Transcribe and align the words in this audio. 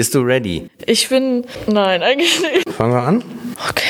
Bist 0.00 0.14
du 0.14 0.20
ready? 0.22 0.70
Ich 0.86 1.10
bin. 1.10 1.44
Nein, 1.66 2.02
eigentlich 2.02 2.40
nicht. 2.40 2.70
Fangen 2.70 2.94
wir 2.94 3.02
an? 3.02 3.22
Okay. 3.68 3.82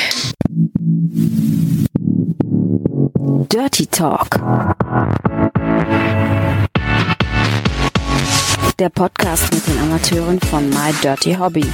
Dirty 3.47 3.85
Talk. 3.85 4.27
Der 8.77 8.89
Podcast 8.89 9.53
mit 9.53 9.65
den 9.65 9.79
Amateuren 9.79 10.41
von 10.41 10.67
My 10.67 10.91
Dirty 11.01 11.33
Hobby. 11.35 11.65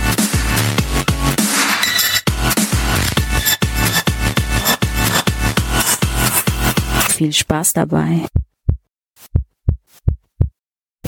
Viel 7.10 7.34
Spaß 7.34 7.74
dabei. 7.74 8.28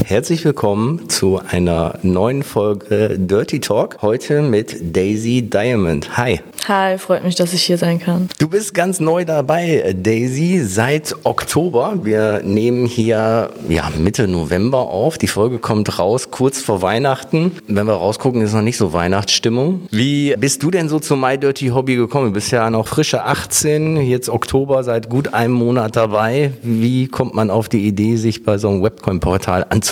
Herzlich 0.05 0.43
willkommen 0.43 1.07
zu 1.07 1.39
einer 1.52 1.99
neuen 2.02 2.41
Folge 2.41 3.18
Dirty 3.20 3.59
Talk. 3.59 4.02
Heute 4.02 4.41
mit 4.41 4.95
Daisy 4.95 5.44
Diamond. 5.44 6.17
Hi. 6.17 6.39
Hi, 6.67 6.98
freut 6.98 7.23
mich, 7.23 7.35
dass 7.35 7.53
ich 7.53 7.63
hier 7.63 7.77
sein 7.77 7.99
kann. 7.99 8.30
Du 8.38 8.48
bist 8.48 8.73
ganz 8.73 8.99
neu 8.99 9.25
dabei, 9.25 9.95
Daisy, 9.98 10.62
seit 10.63 11.16
Oktober. 11.23 11.99
Wir 12.03 12.41
nehmen 12.44 12.85
hier 12.85 13.49
ja, 13.67 13.91
Mitte 13.98 14.27
November 14.27 14.80
auf. 14.80 15.17
Die 15.17 15.27
Folge 15.27 15.58
kommt 15.58 16.00
raus 16.00 16.30
kurz 16.31 16.61
vor 16.61 16.81
Weihnachten. 16.81 17.53
Wenn 17.67 17.88
wir 17.88 17.94
rausgucken, 17.94 18.41
ist 18.41 18.53
noch 18.53 18.61
nicht 18.61 18.77
so 18.77 18.94
Weihnachtsstimmung. 18.94 19.88
Wie 19.91 20.36
bist 20.38 20.61
du 20.63 20.72
denn 20.72 20.89
so 20.89 21.00
zu 21.00 21.16
My 21.16 21.38
Dirty 21.38 21.70
Hobby 21.70 21.95
gekommen? 21.95 22.27
Du 22.27 22.34
bist 22.34 22.52
ja 22.52 22.70
noch 22.70 22.88
frische 22.88 23.23
18, 23.23 23.97
jetzt 23.97 24.30
Oktober, 24.30 24.84
seit 24.84 25.09
gut 25.09 25.34
einem 25.34 25.53
Monat 25.53 25.95
dabei. 25.95 26.53
Wie 26.61 27.08
kommt 27.08 27.34
man 27.34 27.50
auf 27.50 27.67
die 27.70 27.88
Idee, 27.88 28.16
sich 28.17 28.44
bei 28.44 28.58
so 28.58 28.70
einem 28.70 28.84
Webcoin-Portal 28.84 29.66
anzumelden? 29.70 29.88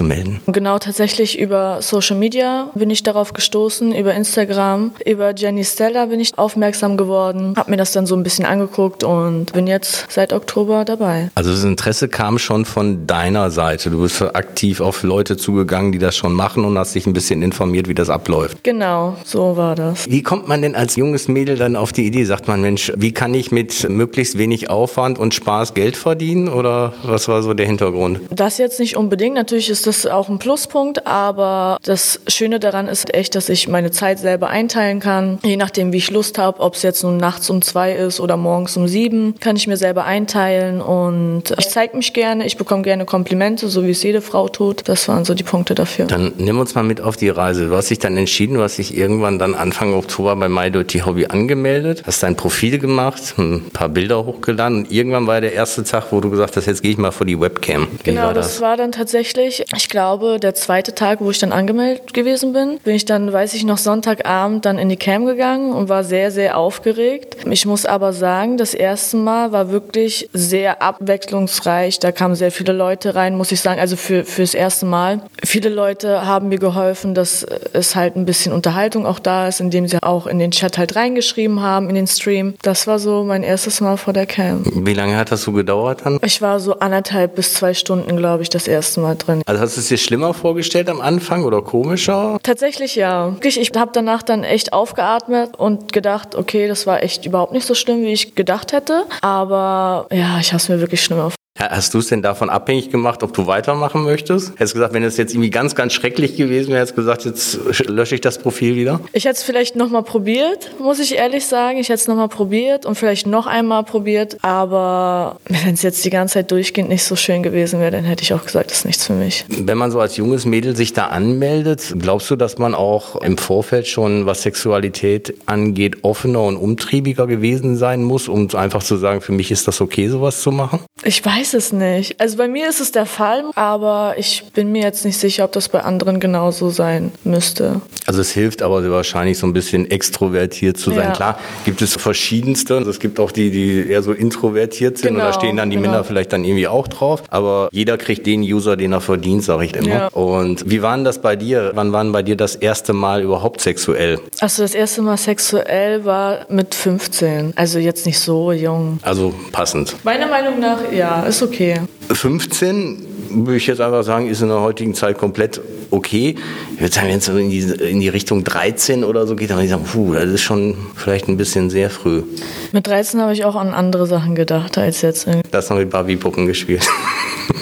Genau, 0.48 0.78
tatsächlich 0.80 1.40
über 1.40 1.82
Social 1.82 2.18
Media 2.18 2.70
bin 2.76 2.90
ich 2.90 3.04
darauf 3.04 3.34
gestoßen, 3.34 3.96
über 3.96 4.14
Instagram, 4.14 4.92
über 5.06 5.34
Jenny 5.36 5.64
Stella 5.64 6.06
bin 6.06 6.20
ich 6.20 6.38
aufmerksam 6.38 6.98
geworden, 6.98 7.54
habe 7.58 7.72
mir 7.72 7.78
das 7.78 7.94
dann 7.94 8.06
so 8.06 8.16
ein 8.16 8.24
bisschen 8.24 8.46
angeguckt 8.46 9.04
und 9.04 9.54
bin 9.54 9.66
jetzt 9.66 10.06
seit 10.10 10.34
Oktober 10.34 10.86
dabei. 10.86 11.30
Also 11.36 11.52
das 11.52 11.64
Interesse 11.64 12.10
kam 12.10 12.38
schon 12.38 12.66
von 12.66 13.08
deiner 13.08 13.50
Seite. 13.50 13.90
Du 13.90 14.02
bist 14.02 14.22
aktiv 14.22 14.82
auf 14.82 15.04
Leute 15.04 15.36
zugegangen, 15.36 15.92
die 15.92 16.00
das 16.00 16.16
schon 16.16 16.34
machen 16.34 16.64
und 16.64 16.78
hast 16.78 16.94
dich 16.94 17.08
ein 17.08 17.14
bisschen 17.14 17.42
informiert, 17.42 17.88
wie 17.88 17.96
das 17.96 18.10
abläuft. 18.10 18.64
Genau, 18.64 19.16
so 19.26 19.58
war 19.58 19.76
das. 19.76 20.10
Wie 20.10 20.22
kommt 20.22 20.48
man 20.48 20.62
denn 20.62 20.76
als 20.76 20.96
junges 20.96 21.28
Mädel 21.28 21.56
dann 21.58 21.76
auf 21.76 21.92
die 21.92 22.06
Idee? 22.06 22.24
Sagt 22.26 22.48
man, 22.48 22.62
Mensch, 22.62 22.92
wie 22.96 23.14
kann 23.14 23.34
ich 23.34 23.52
mit 23.52 23.90
möglichst 23.90 24.38
wenig 24.38 24.70
Aufwand 24.70 25.18
und 25.18 25.34
Spaß 25.34 25.74
Geld 25.74 25.98
verdienen? 25.98 26.50
Oder 26.50 26.94
was 27.04 27.28
war 27.28 27.42
so 27.42 27.54
der 27.56 27.66
Hintergrund? 27.66 28.20
Das 28.30 28.60
jetzt 28.60 28.80
nicht 28.80 28.96
unbedingt. 28.96 29.36
Natürlich 29.36 29.70
ist 29.70 29.87
das 29.88 30.06
auch 30.06 30.30
ein 30.30 30.40
Pluspunkt, 30.40 31.08
aber 31.08 31.78
das 31.84 32.20
Schöne 32.28 32.60
daran 32.60 32.88
ist 32.88 33.14
echt, 33.14 33.36
dass 33.36 33.50
ich 33.50 33.68
meine 33.68 33.92
Zeit 33.92 34.20
selber 34.20 34.50
einteilen 34.50 35.00
kann. 35.00 35.40
Je 35.44 35.58
nachdem, 35.58 35.94
wie 35.94 35.98
ich 35.98 36.12
Lust 36.12 36.38
habe, 36.38 36.60
ob 36.60 36.76
es 36.76 36.84
jetzt 36.84 37.04
nun 37.04 37.18
nachts 37.18 37.50
um 37.50 37.62
zwei 37.62 37.94
ist 37.94 38.20
oder 38.20 38.38
morgens 38.38 38.78
um 38.78 38.88
sieben, 38.88 39.36
kann 39.40 39.56
ich 39.56 39.68
mir 39.68 39.78
selber 39.78 40.06
einteilen 40.06 40.82
und 40.82 41.54
ich 41.58 41.70
zeige 41.70 41.96
mich 41.96 42.14
gerne, 42.14 42.46
ich 42.46 42.58
bekomme 42.58 42.84
gerne 42.84 43.06
Komplimente, 43.06 43.68
so 43.70 43.84
wie 43.86 43.92
es 43.92 44.04
jede 44.04 44.22
Frau 44.22 44.50
tut. 44.50 44.88
Das 44.88 45.08
waren 45.08 45.26
so 45.26 45.34
die 45.34 45.44
Punkte 45.44 45.76
dafür. 45.76 46.06
Dann 46.06 46.34
nimm 46.38 46.60
uns 46.60 46.76
mal 46.76 46.84
mit 46.84 47.02
auf 47.02 47.18
die 47.18 47.30
Reise. 47.30 47.68
Du 47.68 47.76
hast 47.76 47.90
dich 47.90 48.00
dann 48.00 48.18
entschieden, 48.18 48.56
du 48.56 48.62
hast 48.62 48.78
dich 48.78 48.96
irgendwann 48.96 49.40
dann 49.40 49.56
Anfang 49.56 49.94
Oktober 49.94 50.36
bei 50.36 50.50
My 50.50 50.70
Dirty 50.70 51.00
Hobby 51.00 51.28
angemeldet, 51.28 52.04
hast 52.06 52.24
dein 52.24 52.36
Profil 52.36 52.78
gemacht, 52.80 53.36
ein 53.38 53.70
paar 53.72 53.90
Bilder 53.90 54.26
hochgeladen 54.26 54.80
und 54.80 54.92
irgendwann 54.92 55.28
war 55.28 55.42
der 55.42 55.54
erste 55.54 55.84
Tag, 55.84 56.12
wo 56.12 56.20
du 56.20 56.30
gesagt 56.30 56.58
hast, 56.58 56.66
jetzt 56.66 56.82
gehe 56.82 56.92
ich 56.92 56.98
mal 56.98 57.12
vor 57.12 57.26
die 57.26 57.40
Webcam. 57.40 57.88
Wie 58.04 58.12
Genau, 58.12 58.28
war 58.28 58.34
das 58.34 58.62
war 58.62 58.78
dann 58.78 58.92
tatsächlich, 58.92 59.64
ich 59.78 59.90
glaube, 59.90 60.40
der 60.40 60.56
zweite 60.56 60.96
Tag, 60.96 61.22
wo 61.22 61.30
ich 61.30 61.40
dann 61.40 61.52
angemeldet 61.52 62.14
gewesen 62.14 62.52
bin, 62.52 62.80
bin 62.84 62.96
ich 62.96 63.06
dann, 63.06 63.32
weiß 63.32 63.54
ich 63.54 63.64
noch, 63.64 63.78
Sonntagabend 63.78 64.66
dann 64.66 64.80
in 64.80 64.90
die 64.90 64.98
Cam 64.98 65.26
gegangen 65.26 65.72
und 65.72 65.88
war 65.88 66.04
sehr, 66.04 66.32
sehr 66.32 66.58
aufgeregt. 66.58 67.38
Ich 67.50 67.66
muss 67.66 67.86
aber 67.86 68.12
sagen, 68.12 68.58
das 68.58 68.74
erste 68.74 69.18
Mal 69.18 69.52
war 69.52 69.70
wirklich 69.70 70.30
sehr 70.34 70.82
abwechslungsreich. 70.82 72.00
Da 72.00 72.12
kamen 72.12 72.36
sehr 72.36 72.52
viele 72.52 72.74
Leute 72.74 73.14
rein, 73.16 73.38
muss 73.38 73.52
ich 73.52 73.62
sagen, 73.62 73.80
also 73.80 73.96
für, 73.96 74.26
fürs 74.26 74.56
erste 74.56 74.88
Mal. 74.88 75.22
Viele 75.44 75.70
Leute 75.70 76.26
haben 76.26 76.50
mir 76.50 76.58
geholfen, 76.58 77.14
dass 77.14 77.46
es 77.74 77.96
halt 77.96 78.16
ein 78.16 78.26
bisschen 78.26 78.54
Unterhaltung 78.54 79.06
auch 79.06 79.20
da 79.20 79.48
ist, 79.48 79.60
indem 79.60 79.88
sie 79.88 80.02
auch 80.02 80.26
in 80.26 80.40
den 80.40 80.52
Chat 80.52 80.78
halt 80.80 80.96
reingeschrieben 80.96 81.62
haben, 81.62 81.90
in 81.90 81.96
den 81.96 82.08
Stream. 82.08 82.56
Das 82.64 82.88
war 82.88 82.98
so 82.98 83.24
mein 83.24 83.44
erstes 83.44 83.80
Mal 83.80 83.98
vor 83.98 84.14
der 84.14 84.26
Cam. 84.26 84.64
Wie 84.66 84.94
lange 84.94 85.18
hat 85.18 85.32
das 85.32 85.44
so 85.44 85.52
gedauert 85.52 86.02
dann? 86.04 86.20
Ich 86.24 86.42
war 86.42 86.60
so 86.60 86.80
anderthalb 86.80 87.36
bis 87.36 87.54
zwei 87.54 87.76
Stunden, 87.76 88.18
glaube 88.18 88.42
ich, 88.42 88.50
das 88.50 88.68
erste 88.68 89.02
Mal 89.02 89.16
drin. 89.16 89.44
Also 89.46 89.57
hast 89.60 89.78
du 89.78 89.82
es 89.82 89.88
dir 89.88 89.98
schlimmer 89.98 90.34
vorgestellt 90.34 90.90
am 90.90 91.02
Anfang 91.02 91.44
oder 91.44 91.62
komischer? 91.62 92.38
Tatsächlich 92.44 92.96
ja. 92.96 93.36
Ich 93.44 93.72
habe 93.76 93.92
danach 93.94 94.24
dann 94.24 94.44
echt 94.44 94.74
aufgeatmet 94.74 95.58
und 95.58 95.94
gedacht, 95.94 96.36
okay, 96.36 96.68
das 96.68 96.88
war 96.88 97.04
echt 97.04 97.26
überhaupt 97.26 97.54
nicht 97.54 97.66
so 97.66 97.74
schlimm, 97.74 98.02
wie 98.02 98.14
ich 98.14 98.36
gedacht 98.36 98.74
hätte. 98.74 99.06
Aber 99.22 100.08
ja, 100.12 100.40
ich 100.40 100.50
habe 100.54 100.58
es 100.58 100.70
mir 100.70 100.80
wirklich 100.80 101.04
schlimmer 101.04 101.32
Hast 101.58 101.94
du 101.94 102.00
es 102.00 102.08
denn 102.08 102.22
davon 102.22 102.50
abhängig 102.50 102.92
gemacht, 102.92 103.24
ob 103.24 103.34
du 103.34 103.48
weitermachen 103.48 104.04
möchtest? 104.04 104.52
Hättest 104.52 104.74
du 104.74 104.78
gesagt, 104.78 104.94
wenn 104.94 105.04
es 105.04 105.18
jetzt 105.18 105.34
irgendwie 105.34 105.50
ganz, 105.50 105.74
ganz 105.74 105.94
schrecklich 105.94 106.36
gewesen 106.36 106.70
wäre, 106.70 106.82
hättest 106.82 106.98
du 106.98 107.02
gesagt, 107.02 107.26
jetzt 107.26 107.60
lösche 107.88 108.16
ich 108.16 108.22
das 108.22 108.38
Profil 108.38 108.76
wieder? 108.76 109.00
Ich 109.14 109.26
hätte 109.26 109.38
es 109.38 109.44
vielleicht 109.44 109.76
nochmal 109.76 110.04
probiert, 110.04 110.72
muss 110.80 111.00
ich 111.00 111.16
ehrlich 111.16 111.46
sagen. 111.48 111.80
Ich 111.80 111.90
hätte 111.90 112.02
es 112.02 112.08
nochmal 112.08 112.30
probiert 112.30 112.86
und 112.86 112.96
vielleicht 112.96 113.26
noch 113.26 113.48
einmal 113.48 113.84
probiert. 113.84 114.38
Aber 114.44 115.38
wenn 115.48 115.74
es 115.74 115.82
jetzt 115.82 116.06
die 116.06 116.12
ganze 116.12 116.36
Zeit 116.36 116.52
durchgehend 116.52 116.90
nicht 116.90 117.04
so 117.04 117.16
schön 117.16 117.42
gewesen 117.42 117.80
wäre, 117.80 117.92
dann 117.92 118.04
hätte 118.04 118.22
ich 118.22 118.34
auch 118.34 118.46
gesagt, 118.46 118.70
das 118.70 118.80
ist 118.80 118.86
nichts 118.86 119.08
für 119.08 119.14
mich. 119.14 119.46
Wenn 119.50 119.78
man 119.78 119.90
so 119.90 120.00
als 120.00 120.16
junges 120.18 120.46
Mädel 120.46 120.76
sich 120.76 120.94
da 120.94 121.08
anmeldet, 121.08 121.96
glaubst 121.98 122.30
du, 122.30 122.36
dass 122.36 122.60
man 122.60 122.76
auch 122.76 123.16
im 123.22 123.38
Vorfeld 123.38 123.88
schon, 123.88 124.28
was 124.28 124.44
Sexualität 124.44 125.34
angeht, 125.48 126.04
offener 126.04 126.44
und 126.44 126.58
umtriebiger 126.58 127.26
gewesen 127.26 127.78
sein 127.78 128.04
muss, 128.04 128.28
um 128.28 128.48
einfach 128.54 128.84
zu 128.84 128.98
sagen, 128.98 129.22
für 129.22 129.32
mich 129.32 129.50
ist 129.50 129.68
das 129.68 129.82
okay, 129.82 130.08
sowas 130.08 130.42
zu 130.42 130.52
machen? 130.52 130.82
Ich 131.04 131.24
weiß 131.26 131.47
es 131.54 131.72
nicht. 131.72 132.20
Also 132.20 132.38
bei 132.38 132.48
mir 132.48 132.68
ist 132.70 132.80
es 132.82 132.92
der 132.92 133.06
Fall, 133.06 133.46
aber 133.56 134.16
ich 134.18 134.44
bin 134.54 134.72
mir 134.72 134.84
jetzt 134.84 135.06
nicht 135.06 135.18
sicher, 135.18 135.46
ob 135.46 135.52
das 135.52 135.70
bei 135.70 135.82
anderen 135.82 136.20
genauso 136.20 136.70
sein 136.70 137.12
müsste. 137.24 137.82
Also 138.06 138.22
es 138.22 138.32
hilft 138.32 138.62
aber 138.62 138.90
wahrscheinlich 138.90 139.38
so 139.38 139.48
ein 139.48 139.54
bisschen 139.54 139.90
extrovertiert 139.90 140.78
zu 140.78 140.92
sein. 140.92 141.10
Ja. 141.10 141.12
Klar, 141.12 141.40
gibt 141.66 141.82
es 141.82 141.96
verschiedenste. 141.96 142.78
Also 142.78 142.90
es 142.90 143.00
gibt 143.00 143.20
auch 143.20 143.32
die, 143.32 143.52
die 143.52 143.90
eher 143.90 144.02
so 144.04 144.14
introvertiert 144.14 144.98
sind 144.98 145.12
und 145.12 145.18
da 145.18 145.28
Genau, 145.28 145.40
stehen 145.40 145.58
dann 145.58 145.70
die 145.70 145.76
genau. 145.78 145.90
Männer 145.90 146.04
vielleicht 146.04 146.34
dann 146.34 146.44
irgendwie 146.44 146.68
auch 146.68 146.88
drauf. 146.88 147.24
Aber 147.30 147.70
jeder 147.72 147.98
kriegt 147.98 148.26
den 148.26 148.42
User, 148.42 148.76
den 148.78 148.94
er 148.94 149.02
verdient, 149.02 149.44
sage 149.44 149.66
ich 149.66 149.76
immer. 149.76 149.88
Ja. 149.88 150.08
Und 150.08 150.70
wie 150.70 150.82
war 150.82 150.96
denn 150.96 151.04
das 151.06 151.20
bei 151.22 151.36
dir? 151.36 151.72
Wann 151.76 151.92
war 151.92 152.04
denn 152.04 152.12
bei 152.12 152.24
dir 152.24 152.36
das 152.36 152.56
erste 152.56 152.94
Mal 152.94 153.22
überhaupt 153.22 153.62
sexuell? 153.62 154.20
Also 154.40 154.62
das 154.64 154.74
erste 154.74 155.02
Mal 155.02 155.18
sexuell 155.18 156.06
war 156.06 156.46
mit 156.50 156.74
15. 156.76 157.54
Also 157.56 157.80
jetzt 157.80 158.06
nicht 158.06 158.20
so 158.20 158.52
jung. 158.52 159.00
Also 159.02 159.34
passend. 159.52 159.96
Meiner 160.04 160.28
Meinung 160.28 160.60
nach, 160.60 160.92
ja, 160.92 161.24
ist 161.24 161.37
okay. 161.42 161.82
15 162.12 163.06
würde 163.30 163.58
ich 163.58 163.68
jetzt 163.68 163.82
einfach 163.82 164.04
sagen, 164.04 164.28
ist 164.28 164.42
in 164.42 164.48
der 164.48 164.62
heutigen 164.62 164.94
Zeit 164.94 165.18
komplett 165.18 165.62
okay. 165.92 166.36
Ich 166.76 166.82
würde 166.82 166.94
sagen, 166.94 167.08
wenn 167.10 167.18
es 167.18 167.28
in 167.28 167.50
die, 167.50 167.60
in 167.60 168.00
die 168.00 168.10
Richtung 168.10 168.44
13 168.44 169.04
oder 169.04 169.28
so 169.28 169.36
geht, 169.36 169.50
dann 169.50 169.58
würde 169.58 169.66
ich 169.66 169.72
sagen, 169.72 169.86
puh, 169.86 170.14
das 170.14 170.26
ist 170.26 170.42
schon 170.42 170.76
vielleicht 170.96 171.28
ein 171.28 171.38
bisschen 171.38 171.70
sehr 171.70 171.90
früh. 171.90 172.24
Mit 172.72 172.88
13 172.88 173.22
habe 173.22 173.34
ich 173.34 173.46
auch 173.46 173.56
an 173.56 173.74
andere 173.74 174.08
Sachen 174.08 174.36
gedacht 174.36 174.78
als 174.78 175.02
jetzt. 175.02 175.28
Das 175.52 175.70
noch 175.70 175.78
mit 175.78 175.90
Barbie-Puppen 175.90 176.46
gespielt. 176.46 176.88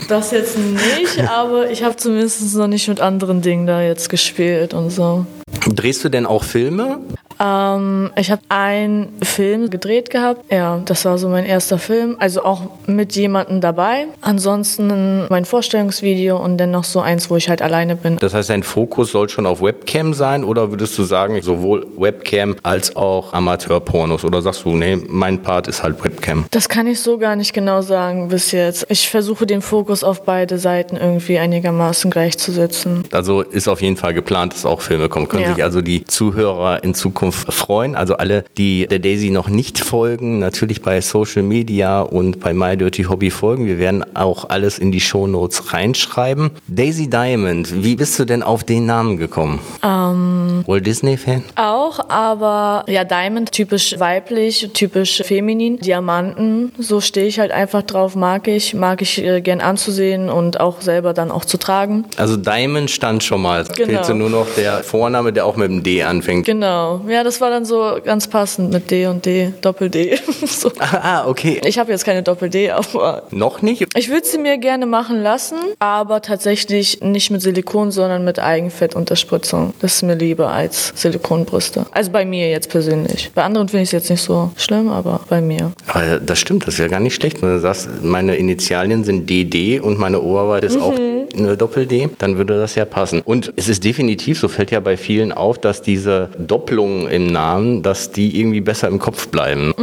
Das 0.07 0.29
jetzt 0.29 0.55
nicht, 0.57 1.27
aber 1.29 1.71
ich 1.71 1.83
habe 1.83 1.95
zumindest 1.95 2.55
noch 2.55 2.67
nicht 2.67 2.87
mit 2.87 3.01
anderen 3.01 3.41
Dingen 3.41 3.65
da 3.65 3.81
jetzt 3.81 4.09
gespielt 4.09 4.75
und 4.75 4.91
so. 4.91 5.25
Drehst 5.67 6.03
du 6.03 6.09
denn 6.09 6.27
auch 6.27 6.43
Filme? 6.43 6.99
Ähm, 7.39 8.11
ich 8.15 8.31
habe 8.31 8.41
einen 8.49 9.13
Film 9.21 9.69
gedreht 9.69 10.09
gehabt. 10.09 10.51
Ja, 10.51 10.79
das 10.85 11.05
war 11.05 11.17
so 11.17 11.29
mein 11.29 11.45
erster 11.45 11.77
Film. 11.77 12.15
Also 12.19 12.43
auch 12.43 12.61
mit 12.87 13.15
jemandem 13.15 13.61
dabei. 13.61 14.07
Ansonsten 14.21 15.25
mein 15.29 15.45
Vorstellungsvideo 15.45 16.37
und 16.37 16.57
dann 16.57 16.71
noch 16.71 16.83
so 16.83 17.01
eins, 17.01 17.29
wo 17.29 17.35
ich 17.35 17.49
halt 17.49 17.61
alleine 17.61 17.95
bin. 17.95 18.17
Das 18.17 18.33
heißt, 18.33 18.49
dein 18.49 18.63
Fokus 18.63 19.11
soll 19.11 19.27
schon 19.29 19.45
auf 19.45 19.61
Webcam 19.61 20.13
sein 20.13 20.43
oder 20.43 20.71
würdest 20.71 20.97
du 20.97 21.03
sagen, 21.03 21.41
sowohl 21.41 21.85
Webcam 21.97 22.55
als 22.63 22.95
auch 22.95 23.33
Amateurpornos? 23.33 24.23
Oder 24.23 24.41
sagst 24.41 24.63
du, 24.65 24.69
nee, 24.75 24.97
mein 25.07 25.41
Part 25.41 25.67
ist 25.67 25.83
halt 25.83 26.03
Webcam? 26.03 26.45
Das 26.51 26.69
kann 26.69 26.87
ich 26.87 26.99
so 27.01 27.17
gar 27.17 27.35
nicht 27.35 27.53
genau 27.53 27.81
sagen 27.81 28.29
bis 28.29 28.51
jetzt. 28.51 28.85
Ich 28.89 29.09
versuche 29.09 29.45
den 29.45 29.61
Fokus 29.61 30.03
auf 30.03 30.23
beide 30.23 30.57
Seiten 30.57 30.95
irgendwie 30.95 31.37
einigermaßen 31.37 32.11
gleichzusetzen. 32.11 33.03
Also 33.11 33.41
ist 33.41 33.67
auf 33.67 33.81
jeden 33.81 33.97
Fall 33.97 34.13
geplant, 34.13 34.53
dass 34.53 34.65
auch 34.65 34.81
Filme 34.81 35.09
kommen. 35.09 35.27
Können 35.27 35.43
Ja. 35.43 35.53
sich 35.55 35.63
also 35.63 35.81
die 35.81 36.05
Zuhörer 36.05 36.83
in 36.83 36.93
Zukunft 36.93 37.24
Zukunft 37.31 37.53
freuen. 37.53 37.95
Also 37.95 38.15
alle, 38.17 38.43
die 38.57 38.87
der 38.87 38.99
Daisy 38.99 39.29
noch 39.29 39.49
nicht 39.49 39.79
folgen, 39.79 40.39
natürlich 40.39 40.81
bei 40.81 41.01
Social 41.01 41.43
Media 41.43 42.01
und 42.01 42.39
bei 42.39 42.53
My 42.53 42.77
Dirty 42.77 43.03
Hobby 43.03 43.31
folgen. 43.31 43.65
Wir 43.65 43.79
werden 43.79 44.03
auch 44.15 44.49
alles 44.49 44.79
in 44.79 44.91
die 44.91 44.99
Show 44.99 45.27
Notes 45.27 45.73
reinschreiben. 45.73 46.51
Daisy 46.67 47.09
Diamond, 47.09 47.83
wie 47.83 47.95
bist 47.95 48.19
du 48.19 48.25
denn 48.25 48.43
auf 48.43 48.63
den 48.63 48.85
Namen 48.85 49.17
gekommen? 49.17 49.59
Ähm, 49.83 50.63
Walt 50.67 50.85
Disney 50.85 51.17
Fan? 51.17 51.43
Auch, 51.55 52.09
aber 52.09 52.83
ja, 52.87 53.03
Diamond 53.03 53.51
typisch 53.51 53.99
weiblich, 53.99 54.69
typisch 54.73 55.21
feminin. 55.23 55.77
Diamanten, 55.79 56.71
so 56.77 57.01
stehe 57.01 57.27
ich 57.27 57.39
halt 57.39 57.51
einfach 57.51 57.83
drauf, 57.83 58.15
mag 58.15 58.47
ich, 58.47 58.73
mag 58.73 59.01
ich 59.01 59.23
äh, 59.23 59.41
gern 59.41 59.61
anzusehen 59.61 60.29
und 60.29 60.59
auch 60.59 60.81
selber 60.81 61.13
dann 61.13 61.31
auch 61.31 61.45
zu 61.45 61.57
tragen. 61.57 62.05
Also 62.17 62.37
Diamond 62.37 62.91
stand 62.91 63.23
schon 63.23 63.41
mal. 63.41 63.65
Genau. 63.75 63.87
Fehlte 63.87 64.13
nur 64.13 64.29
noch 64.29 64.47
der 64.55 64.83
Vorname, 64.83 65.33
der 65.33 65.45
auch 65.45 65.55
mit 65.55 65.69
dem 65.69 65.83
D 65.83 66.03
anfängt. 66.03 66.45
Genau, 66.45 67.01
ja, 67.07 67.14
das 67.23 67.41
war 67.41 67.49
dann 67.49 67.65
so 67.65 67.97
ganz 68.03 68.27
passend 68.27 68.71
mit 68.71 68.89
D 68.91 69.07
und 69.07 69.25
D, 69.25 69.53
Doppel-D. 69.61 70.19
so. 70.45 70.71
Ah, 70.79 71.27
okay. 71.27 71.61
Ich 71.65 71.77
habe 71.79 71.91
jetzt 71.91 72.05
keine 72.05 72.23
Doppel-D, 72.23 72.71
aber 72.71 73.23
Noch 73.31 73.61
nicht? 73.61 73.85
ich 73.95 74.09
würde 74.09 74.25
sie 74.25 74.37
mir 74.37 74.57
gerne 74.57 74.85
machen 74.85 75.21
lassen, 75.21 75.57
aber 75.79 76.21
tatsächlich 76.21 77.01
nicht 77.01 77.31
mit 77.31 77.41
Silikon, 77.41 77.91
sondern 77.91 78.23
mit 78.25 78.39
Eigenfettunterspritzung. 78.39 79.73
Das 79.81 79.95
ist 79.95 80.03
mir 80.03 80.15
lieber 80.15 80.49
als 80.49 80.93
Silikonbrüste. 80.95 81.85
Also 81.91 82.11
bei 82.11 82.25
mir 82.25 82.49
jetzt 82.49 82.69
persönlich. 82.69 83.31
Bei 83.33 83.43
anderen 83.43 83.67
finde 83.69 83.83
ich 83.83 83.89
es 83.89 83.93
jetzt 83.93 84.09
nicht 84.09 84.21
so 84.21 84.51
schlimm, 84.57 84.89
aber 84.89 85.21
bei 85.29 85.41
mir. 85.41 85.71
Aber 85.87 86.19
das 86.19 86.39
stimmt, 86.39 86.67
das 86.67 86.77
wäre 86.79 86.89
gar 86.89 86.99
nicht 86.99 87.15
schlecht. 87.15 87.41
Wenn 87.41 87.49
du 87.49 87.59
sagst, 87.59 87.87
meine 88.01 88.35
Initialien 88.35 89.03
sind 89.03 89.29
DD 89.29 89.79
und 89.79 89.97
meine 89.99 90.21
Oberweite 90.21 90.67
ist 90.67 90.77
auch 90.79 90.93
eine 91.37 91.57
Doppel-D, 91.57 92.09
dann 92.17 92.37
würde 92.37 92.57
das 92.57 92.75
ja 92.75 92.85
passen. 92.85 93.21
Und 93.23 93.53
es 93.55 93.67
ist 93.67 93.83
definitiv, 93.83 94.39
so 94.39 94.47
fällt 94.47 94.71
ja 94.71 94.79
bei 94.79 94.97
vielen 94.97 95.31
auf, 95.31 95.57
dass 95.57 95.81
diese 95.81 96.29
Doppelungen 96.37 97.07
im 97.07 97.27
Namen, 97.27 97.83
dass 97.83 98.11
die 98.11 98.39
irgendwie 98.39 98.61
besser 98.61 98.87
im 98.87 98.99
Kopf 98.99 99.27
bleiben. 99.29 99.73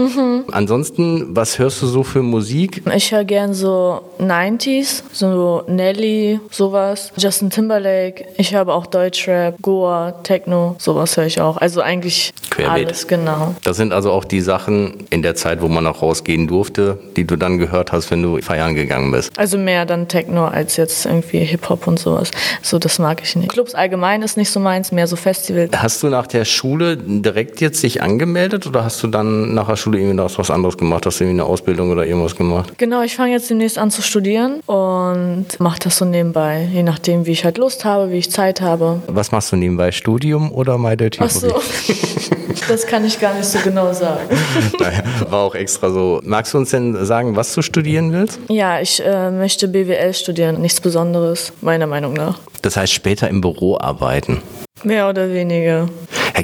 Ansonsten, 0.50 1.36
was 1.36 1.58
hörst 1.58 1.82
du 1.82 1.86
so 1.86 2.02
für 2.02 2.22
Musik? 2.22 2.82
Ich 2.94 3.12
höre 3.12 3.24
gern 3.24 3.54
so 3.54 4.02
90s, 4.22 5.02
so 5.12 5.64
Nelly, 5.66 6.40
sowas, 6.50 7.12
Justin 7.16 7.50
Timberlake. 7.50 8.26
Ich 8.36 8.54
höre 8.54 8.68
auch 8.68 8.86
Deutschrap, 8.86 9.60
Goa, 9.62 10.12
Techno, 10.22 10.76
sowas 10.78 11.16
höre 11.16 11.26
ich 11.26 11.40
auch. 11.40 11.56
Also 11.56 11.80
eigentlich 11.80 12.32
Querbeet. 12.50 12.86
alles, 12.86 13.08
genau. 13.08 13.54
Das 13.64 13.76
sind 13.76 13.92
also 13.92 14.10
auch 14.12 14.24
die 14.24 14.40
Sachen 14.40 15.06
in 15.10 15.22
der 15.22 15.34
Zeit, 15.34 15.62
wo 15.62 15.68
man 15.68 15.86
auch 15.86 16.02
rausgehen 16.02 16.46
durfte, 16.46 16.98
die 17.16 17.24
du 17.24 17.36
dann 17.36 17.58
gehört 17.58 17.92
hast, 17.92 18.10
wenn 18.10 18.22
du 18.22 18.40
feiern 18.40 18.74
gegangen 18.74 19.10
bist. 19.10 19.38
Also 19.38 19.58
mehr 19.58 19.86
dann 19.86 20.08
Techno 20.08 20.46
als 20.46 20.76
jetzt 20.76 21.06
irgendwie 21.06 21.38
Hip-Hop 21.38 21.86
und 21.86 21.98
sowas. 21.98 22.30
So, 22.62 22.78
das 22.78 22.98
mag 22.98 23.22
ich 23.22 23.36
nicht. 23.36 23.50
Clubs 23.50 23.74
allgemein 23.74 24.22
ist 24.22 24.36
nicht 24.36 24.50
so 24.50 24.60
meins, 24.60 24.92
mehr 24.92 25.06
so 25.06 25.16
Festivals. 25.16 25.70
Hast 25.76 26.02
du 26.02 26.08
nach 26.08 26.26
der 26.26 26.44
Schule 26.44 26.96
direkt 26.96 27.60
jetzt 27.60 27.82
dich 27.82 28.02
angemeldet 28.02 28.66
oder 28.66 28.84
hast 28.84 29.02
du 29.02 29.06
dann 29.06 29.54
nach 29.54 29.68
der 29.68 29.76
Schule 29.76 29.98
irgendwie 29.98 30.16
noch 30.16 30.38
was 30.38 30.50
anderes 30.50 30.76
gemacht? 30.76 31.06
Hast 31.06 31.20
du 31.20 31.24
irgendwie 31.24 31.40
eine 31.40 31.48
Ausbildung 31.48 31.90
oder 31.90 32.06
irgendwas 32.06 32.36
gemacht? 32.36 32.72
Genau, 32.78 33.02
ich 33.02 33.16
fange 33.16 33.32
jetzt 33.32 33.50
demnächst 33.50 33.78
an 33.78 33.90
zu 33.90 34.02
studieren 34.12 34.60
und 34.66 35.46
mache 35.58 35.78
das 35.80 35.96
so 35.96 36.04
nebenbei, 36.04 36.68
je 36.70 36.82
nachdem, 36.82 37.24
wie 37.24 37.32
ich 37.32 37.46
halt 37.46 37.56
Lust 37.56 37.86
habe, 37.86 38.12
wie 38.12 38.18
ich 38.18 38.30
Zeit 38.30 38.60
habe. 38.60 39.00
Was 39.06 39.32
machst 39.32 39.50
du 39.52 39.56
nebenbei? 39.56 39.90
Studium 39.90 40.52
oder 40.52 40.76
My 40.76 40.98
Dirty 40.98 41.20
Ach 41.22 41.30
so, 41.30 41.48
das 42.68 42.86
kann 42.86 43.06
ich 43.06 43.18
gar 43.18 43.32
nicht 43.32 43.46
so 43.46 43.58
genau 43.60 43.92
sagen. 43.94 44.28
Naja, 44.78 45.02
war 45.30 45.40
auch 45.40 45.54
extra 45.54 45.90
so. 45.90 46.20
Magst 46.24 46.52
du 46.52 46.58
uns 46.58 46.70
denn 46.70 47.04
sagen, 47.06 47.36
was 47.36 47.54
du 47.54 47.62
studieren 47.62 48.12
willst? 48.12 48.38
Ja, 48.48 48.80
ich 48.80 49.02
äh, 49.02 49.30
möchte 49.30 49.66
BWL 49.68 50.12
studieren, 50.12 50.60
nichts 50.60 50.80
Besonderes, 50.80 51.52
meiner 51.62 51.86
Meinung 51.86 52.12
nach. 52.12 52.38
Das 52.60 52.76
heißt 52.76 52.92
später 52.92 53.28
im 53.28 53.40
Büro 53.40 53.78
arbeiten. 53.78 54.42
Mehr 54.82 55.08
oder 55.08 55.32
weniger. 55.32 55.88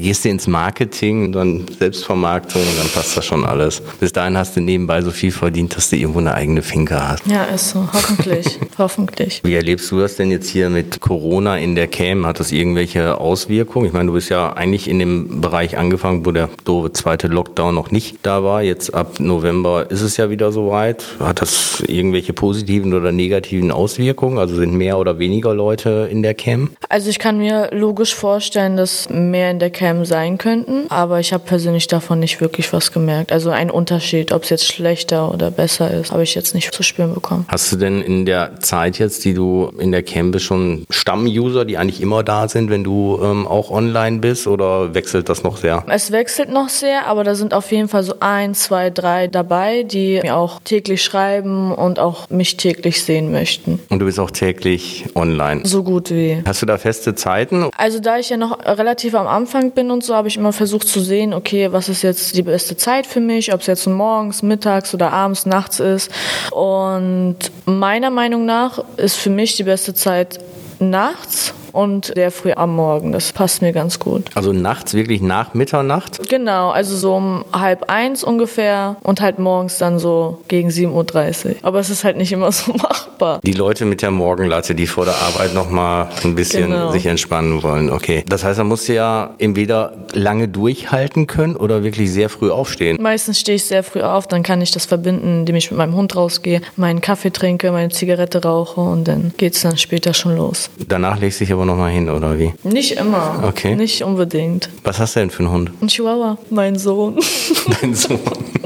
Gehst 0.00 0.24
du 0.24 0.28
ins 0.28 0.46
Marketing, 0.46 1.32
dann 1.32 1.66
Selbstvermarktung 1.78 2.62
und 2.62 2.78
dann 2.78 2.88
passt 2.88 3.16
das 3.16 3.26
schon 3.26 3.44
alles. 3.44 3.82
Bis 4.00 4.12
dahin 4.12 4.36
hast 4.36 4.56
du 4.56 4.60
nebenbei 4.60 5.02
so 5.02 5.10
viel 5.10 5.32
verdient, 5.32 5.76
dass 5.76 5.90
du 5.90 5.96
irgendwo 5.96 6.20
eine 6.20 6.34
eigene 6.34 6.62
Finke 6.62 7.08
hast. 7.08 7.26
Ja, 7.26 7.44
ist 7.44 7.70
so. 7.70 7.88
Hoffentlich. 7.92 8.58
Hoffentlich. 8.78 9.40
Wie 9.44 9.54
erlebst 9.54 9.90
du 9.90 10.00
das 10.00 10.16
denn 10.16 10.30
jetzt 10.30 10.48
hier 10.48 10.70
mit 10.70 11.00
Corona 11.00 11.56
in 11.58 11.74
der 11.74 11.88
Cam? 11.88 12.26
Hat 12.26 12.40
das 12.40 12.52
irgendwelche 12.52 13.18
Auswirkungen? 13.18 13.86
Ich 13.86 13.92
meine, 13.92 14.06
du 14.06 14.12
bist 14.12 14.30
ja 14.30 14.52
eigentlich 14.52 14.88
in 14.88 14.98
dem 14.98 15.40
Bereich 15.40 15.78
angefangen, 15.78 16.26
wo 16.26 16.32
der 16.32 16.48
doofe 16.64 16.92
zweite 16.92 17.28
Lockdown 17.28 17.74
noch 17.74 17.90
nicht 17.90 18.18
da 18.22 18.44
war. 18.44 18.62
Jetzt 18.62 18.94
ab 18.94 19.20
November 19.20 19.90
ist 19.90 20.02
es 20.02 20.16
ja 20.16 20.30
wieder 20.30 20.52
soweit. 20.52 21.04
Hat 21.20 21.40
das 21.40 21.82
irgendwelche 21.86 22.32
positiven 22.32 22.94
oder 22.94 23.12
negativen 23.12 23.70
Auswirkungen? 23.70 24.38
Also 24.38 24.56
sind 24.56 24.74
mehr 24.74 24.98
oder 24.98 25.18
weniger 25.18 25.54
Leute 25.54 26.08
in 26.10 26.22
der 26.22 26.34
Cam? 26.34 26.70
Also 26.88 27.10
ich 27.10 27.18
kann 27.18 27.38
mir 27.38 27.70
logisch 27.72 28.14
vorstellen, 28.14 28.76
dass 28.76 29.08
mehr 29.10 29.50
in 29.50 29.58
der 29.58 29.70
Cam 29.70 29.87
sein 30.04 30.38
könnten, 30.38 30.86
aber 30.90 31.20
ich 31.20 31.32
habe 31.32 31.44
persönlich 31.44 31.86
davon 31.86 32.20
nicht 32.20 32.40
wirklich 32.40 32.72
was 32.72 32.92
gemerkt. 32.92 33.32
Also 33.32 33.50
ein 33.50 33.70
Unterschied, 33.70 34.32
ob 34.32 34.44
es 34.44 34.50
jetzt 34.50 34.66
schlechter 34.66 35.32
oder 35.32 35.50
besser 35.50 35.90
ist, 35.90 36.12
habe 36.12 36.22
ich 36.22 36.34
jetzt 36.34 36.54
nicht 36.54 36.72
zu 36.72 36.82
spüren 36.82 37.14
bekommen. 37.14 37.46
Hast 37.48 37.72
du 37.72 37.76
denn 37.76 38.00
in 38.02 38.26
der 38.26 38.60
Zeit 38.60 38.98
jetzt, 38.98 39.24
die 39.24 39.34
du 39.34 39.72
in 39.78 39.92
der 39.92 40.02
Cam 40.02 40.30
bist, 40.30 40.44
schon 40.44 40.84
Stammuser, 40.90 41.64
die 41.64 41.78
eigentlich 41.78 42.00
immer 42.00 42.22
da 42.22 42.48
sind, 42.48 42.70
wenn 42.70 42.84
du 42.84 43.18
ähm, 43.22 43.46
auch 43.46 43.70
online 43.70 44.18
bist 44.18 44.46
oder 44.46 44.94
wechselt 44.94 45.28
das 45.28 45.42
noch 45.42 45.56
sehr? 45.56 45.84
Es 45.88 46.12
wechselt 46.12 46.50
noch 46.50 46.68
sehr, 46.68 47.06
aber 47.06 47.24
da 47.24 47.34
sind 47.34 47.54
auf 47.54 47.70
jeden 47.72 47.88
Fall 47.88 48.02
so 48.02 48.14
ein, 48.20 48.54
zwei, 48.54 48.90
drei 48.90 49.26
dabei, 49.26 49.82
die 49.82 50.20
mir 50.22 50.36
auch 50.36 50.60
täglich 50.64 51.02
schreiben 51.02 51.72
und 51.72 51.98
auch 51.98 52.28
mich 52.30 52.56
täglich 52.56 53.02
sehen 53.02 53.32
möchten. 53.32 53.80
Und 53.88 53.98
du 53.98 54.06
bist 54.06 54.18
auch 54.18 54.30
täglich 54.30 55.06
online. 55.14 55.62
So 55.64 55.82
gut 55.82 56.10
wie. 56.10 56.42
Hast 56.46 56.62
du 56.62 56.66
da 56.66 56.78
feste 56.78 57.14
Zeiten? 57.14 57.68
Also 57.76 58.00
da 58.00 58.18
ich 58.18 58.30
ja 58.30 58.36
noch 58.36 58.58
relativ 58.64 59.14
am 59.14 59.26
Anfang 59.26 59.67
bin 59.74 59.90
und 59.90 60.04
so, 60.04 60.14
habe 60.14 60.28
ich 60.28 60.36
immer 60.36 60.52
versucht 60.52 60.88
zu 60.88 61.00
sehen, 61.00 61.32
okay, 61.32 61.72
was 61.72 61.88
ist 61.88 62.02
jetzt 62.02 62.36
die 62.36 62.42
beste 62.42 62.76
Zeit 62.76 63.06
für 63.06 63.20
mich, 63.20 63.52
ob 63.52 63.60
es 63.60 63.66
jetzt 63.66 63.86
morgens, 63.86 64.42
mittags 64.42 64.94
oder 64.94 65.12
abends, 65.12 65.46
nachts 65.46 65.80
ist. 65.80 66.10
Und 66.50 67.36
meiner 67.64 68.10
Meinung 68.10 68.46
nach 68.46 68.84
ist 68.96 69.16
für 69.16 69.30
mich 69.30 69.56
die 69.56 69.64
beste 69.64 69.94
Zeit 69.94 70.38
nachts 70.78 71.54
und 71.72 72.06
sehr 72.14 72.30
früh 72.30 72.52
am 72.52 72.74
Morgen. 72.74 73.12
Das 73.12 73.32
passt 73.32 73.62
mir 73.62 73.72
ganz 73.72 73.98
gut. 73.98 74.24
Also 74.34 74.52
nachts, 74.52 74.94
wirklich 74.94 75.20
nach 75.20 75.54
Mitternacht? 75.54 76.28
Genau, 76.28 76.70
also 76.70 76.96
so 76.96 77.14
um 77.14 77.44
halb 77.52 77.90
eins 77.90 78.24
ungefähr 78.24 78.96
und 79.02 79.20
halt 79.20 79.38
morgens 79.38 79.78
dann 79.78 79.98
so 79.98 80.40
gegen 80.48 80.68
7.30 80.68 81.46
Uhr. 81.46 81.54
Aber 81.62 81.78
es 81.80 81.90
ist 81.90 82.04
halt 82.04 82.16
nicht 82.16 82.32
immer 82.32 82.52
so 82.52 82.72
machbar. 82.72 83.40
Die 83.44 83.52
Leute 83.52 83.84
mit 83.84 84.02
der 84.02 84.10
Morgenlatte, 84.10 84.74
die 84.74 84.86
vor 84.86 85.04
der 85.04 85.14
Arbeit 85.16 85.54
nochmal 85.54 86.08
ein 86.24 86.34
bisschen 86.34 86.70
Genau. 86.70 86.90
sich 86.92 87.06
entspannen 87.06 87.62
wollen. 87.62 87.90
Okay. 87.90 88.24
Das 88.28 88.44
heißt, 88.44 88.58
man 88.58 88.66
muss 88.68 88.86
ja 88.88 89.34
entweder 89.38 89.92
lange 90.12 90.48
durchhalten 90.48 91.26
können 91.26 91.56
oder 91.56 91.82
wirklich 91.84 92.10
sehr 92.12 92.28
früh 92.28 92.50
aufstehen. 92.50 92.98
Meistens 93.00 93.38
stehe 93.40 93.56
ich 93.56 93.64
sehr 93.64 93.82
früh 93.82 94.02
auf, 94.02 94.26
dann 94.26 94.42
kann 94.42 94.60
ich 94.60 94.70
das 94.70 94.86
verbinden, 94.86 95.40
indem 95.40 95.56
ich 95.56 95.70
mit 95.70 95.78
meinem 95.78 95.94
Hund 95.94 96.16
rausgehe, 96.16 96.60
meinen 96.76 97.00
Kaffee 97.00 97.30
trinke, 97.30 97.70
meine 97.72 97.90
Zigarette 97.90 98.42
rauche 98.42 98.80
und 98.80 99.06
dann 99.08 99.32
geht's 99.36 99.62
dann 99.62 99.76
später 99.76 100.14
schon 100.14 100.36
los. 100.36 100.70
Danach 100.88 101.18
legst 101.20 101.40
du 101.40 101.44
dich 101.44 101.52
aber 101.52 101.57
nochmal 101.64 101.90
hin, 101.90 102.08
oder 102.08 102.38
wie? 102.38 102.52
Nicht 102.62 102.92
immer. 102.92 103.42
Okay. 103.46 103.74
Nicht 103.74 104.02
unbedingt. 104.02 104.70
Was 104.84 104.98
hast 104.98 105.16
du 105.16 105.20
denn 105.20 105.30
für 105.30 105.40
einen 105.40 105.52
Hund? 105.52 105.70
Ein 105.80 105.88
Chihuahua, 105.88 106.38
mein 106.50 106.78
Sohn. 106.78 107.18
Dein 107.80 107.94
Sohn. 107.94 108.20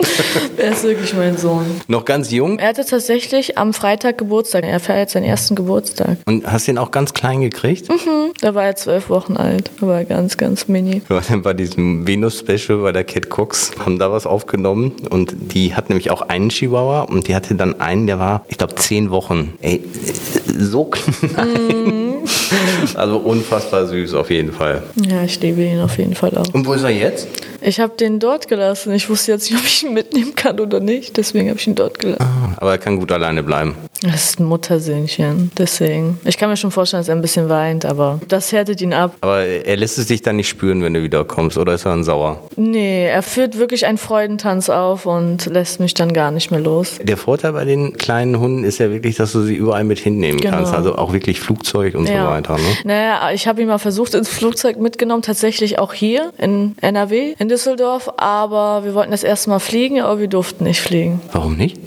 er 0.56 0.72
ist 0.72 0.84
wirklich 0.84 1.14
mein 1.14 1.36
Sohn. 1.36 1.64
Noch 1.88 2.04
ganz 2.04 2.30
jung? 2.30 2.58
Er 2.58 2.68
hatte 2.68 2.84
tatsächlich 2.84 3.58
am 3.58 3.72
Freitag 3.72 4.18
Geburtstag. 4.18 4.64
Er 4.64 4.80
feiert 4.80 5.10
seinen 5.10 5.24
ersten 5.24 5.54
Geburtstag. 5.54 6.18
Und 6.26 6.50
hast 6.50 6.68
den 6.68 6.78
auch 6.78 6.90
ganz 6.90 7.12
klein 7.14 7.40
gekriegt? 7.40 7.88
Da 8.40 8.54
war 8.54 8.64
er 8.64 8.76
zwölf 8.76 9.08
Wochen 9.08 9.36
alt. 9.36 9.70
Da 9.80 9.86
war 9.86 9.98
er 9.98 10.04
ganz, 10.04 10.36
ganz 10.36 10.68
mini. 10.68 11.02
Wir 11.08 11.16
waren 11.16 11.42
bei 11.42 11.54
diesem 11.54 12.06
Venus-Special 12.06 12.78
bei 12.78 12.92
der 12.92 13.04
Cat 13.04 13.30
Cox, 13.30 13.72
haben 13.84 13.98
da 13.98 14.10
was 14.12 14.26
aufgenommen 14.26 14.92
und 15.10 15.34
die 15.54 15.74
hat 15.74 15.88
nämlich 15.88 16.10
auch 16.10 16.22
einen 16.22 16.48
Chihuahua 16.48 17.02
und 17.02 17.28
die 17.28 17.34
hatte 17.34 17.54
dann 17.54 17.80
einen, 17.80 18.06
der 18.06 18.18
war, 18.18 18.44
ich 18.48 18.58
glaube, 18.58 18.74
zehn 18.76 19.10
Wochen. 19.10 19.54
Ey, 19.60 19.82
so 20.46 20.84
klein. 20.84 22.01
Also 22.94 23.18
unfassbar 23.18 23.86
süß 23.86 24.14
auf 24.14 24.30
jeden 24.30 24.52
Fall. 24.52 24.82
Ja, 25.08 25.24
ich 25.24 25.40
liebe 25.40 25.62
ihn 25.62 25.80
auf 25.80 25.98
jeden 25.98 26.14
Fall 26.14 26.36
auch. 26.36 26.52
Und 26.52 26.66
wo 26.66 26.72
ist 26.72 26.82
er 26.82 26.90
jetzt? 26.90 27.28
Ich 27.64 27.80
habe 27.80 27.94
den 27.96 28.18
dort 28.18 28.48
gelassen. 28.48 28.92
Ich 28.92 29.08
wusste 29.08 29.32
jetzt 29.32 29.50
nicht, 29.50 29.58
ob 29.60 29.64
ich 29.66 29.82
ihn 29.84 29.94
mitnehmen 29.94 30.34
kann 30.34 30.58
oder 30.60 30.80
nicht. 30.80 31.16
Deswegen 31.16 31.48
habe 31.48 31.58
ich 31.58 31.66
ihn 31.66 31.74
dort 31.74 31.98
gelassen. 31.98 32.24
Aber 32.56 32.72
er 32.72 32.78
kann 32.78 32.96
gut 32.98 33.12
alleine 33.12 33.42
bleiben. 33.42 33.76
Das 34.02 34.30
ist 34.30 34.40
ein 34.40 34.44
Muttersöhnchen. 34.46 35.52
Deswegen. 35.56 36.18
Ich 36.24 36.36
kann 36.38 36.50
mir 36.50 36.56
schon 36.56 36.72
vorstellen, 36.72 37.02
dass 37.02 37.08
er 37.08 37.14
ein 37.14 37.22
bisschen 37.22 37.48
weint, 37.48 37.84
aber 37.84 38.20
das 38.28 38.50
härtet 38.50 38.80
ihn 38.80 38.92
ab. 38.92 39.14
Aber 39.20 39.44
er 39.44 39.76
lässt 39.76 39.96
es 39.98 40.06
dich 40.06 40.22
dann 40.22 40.36
nicht 40.36 40.48
spüren, 40.48 40.82
wenn 40.82 40.92
du 40.94 41.02
wiederkommst, 41.02 41.56
oder 41.56 41.74
ist 41.74 41.84
er 41.86 41.92
dann 41.92 42.02
sauer? 42.02 42.40
Nee, 42.56 43.06
er 43.06 43.22
führt 43.22 43.58
wirklich 43.58 43.86
einen 43.86 43.98
Freudentanz 43.98 44.68
auf 44.68 45.06
und 45.06 45.46
lässt 45.46 45.78
mich 45.78 45.94
dann 45.94 46.12
gar 46.12 46.32
nicht 46.32 46.50
mehr 46.50 46.58
los. 46.60 46.98
Der 47.00 47.16
Vorteil 47.16 47.52
bei 47.52 47.64
den 47.64 47.96
kleinen 47.96 48.40
Hunden 48.40 48.64
ist 48.64 48.78
ja 48.78 48.90
wirklich, 48.90 49.14
dass 49.16 49.30
du 49.32 49.42
sie 49.42 49.54
überall 49.54 49.84
mit 49.84 50.00
hinnehmen 50.00 50.40
Genau. 50.40 50.56
kannst. 50.56 50.74
Also 50.74 50.96
auch 50.96 51.12
wirklich 51.12 51.38
Flugzeug 51.38 51.94
und 51.94 52.06
so 52.08 52.12
weiter. 52.12 52.54
Ne? 52.56 52.62
Naja, 52.84 53.30
ich 53.32 53.46
habe 53.46 53.62
ihn 53.62 53.68
mal 53.68 53.78
versucht 53.78 54.14
ins 54.14 54.28
Flugzeug 54.28 54.78
mitgenommen, 54.78 55.22
tatsächlich 55.22 55.78
auch 55.78 55.92
hier 55.92 56.32
in 56.38 56.74
NRW, 56.80 57.34
in 57.38 57.48
Düsseldorf, 57.52 58.10
aber 58.16 58.82
wir 58.82 58.94
wollten 58.94 59.10
das 59.10 59.22
erste 59.22 59.50
Mal 59.50 59.58
fliegen, 59.58 60.00
aber 60.00 60.18
wir 60.20 60.28
durften 60.28 60.64
nicht 60.64 60.80
fliegen. 60.80 61.20
Warum 61.32 61.56
nicht? 61.56 61.78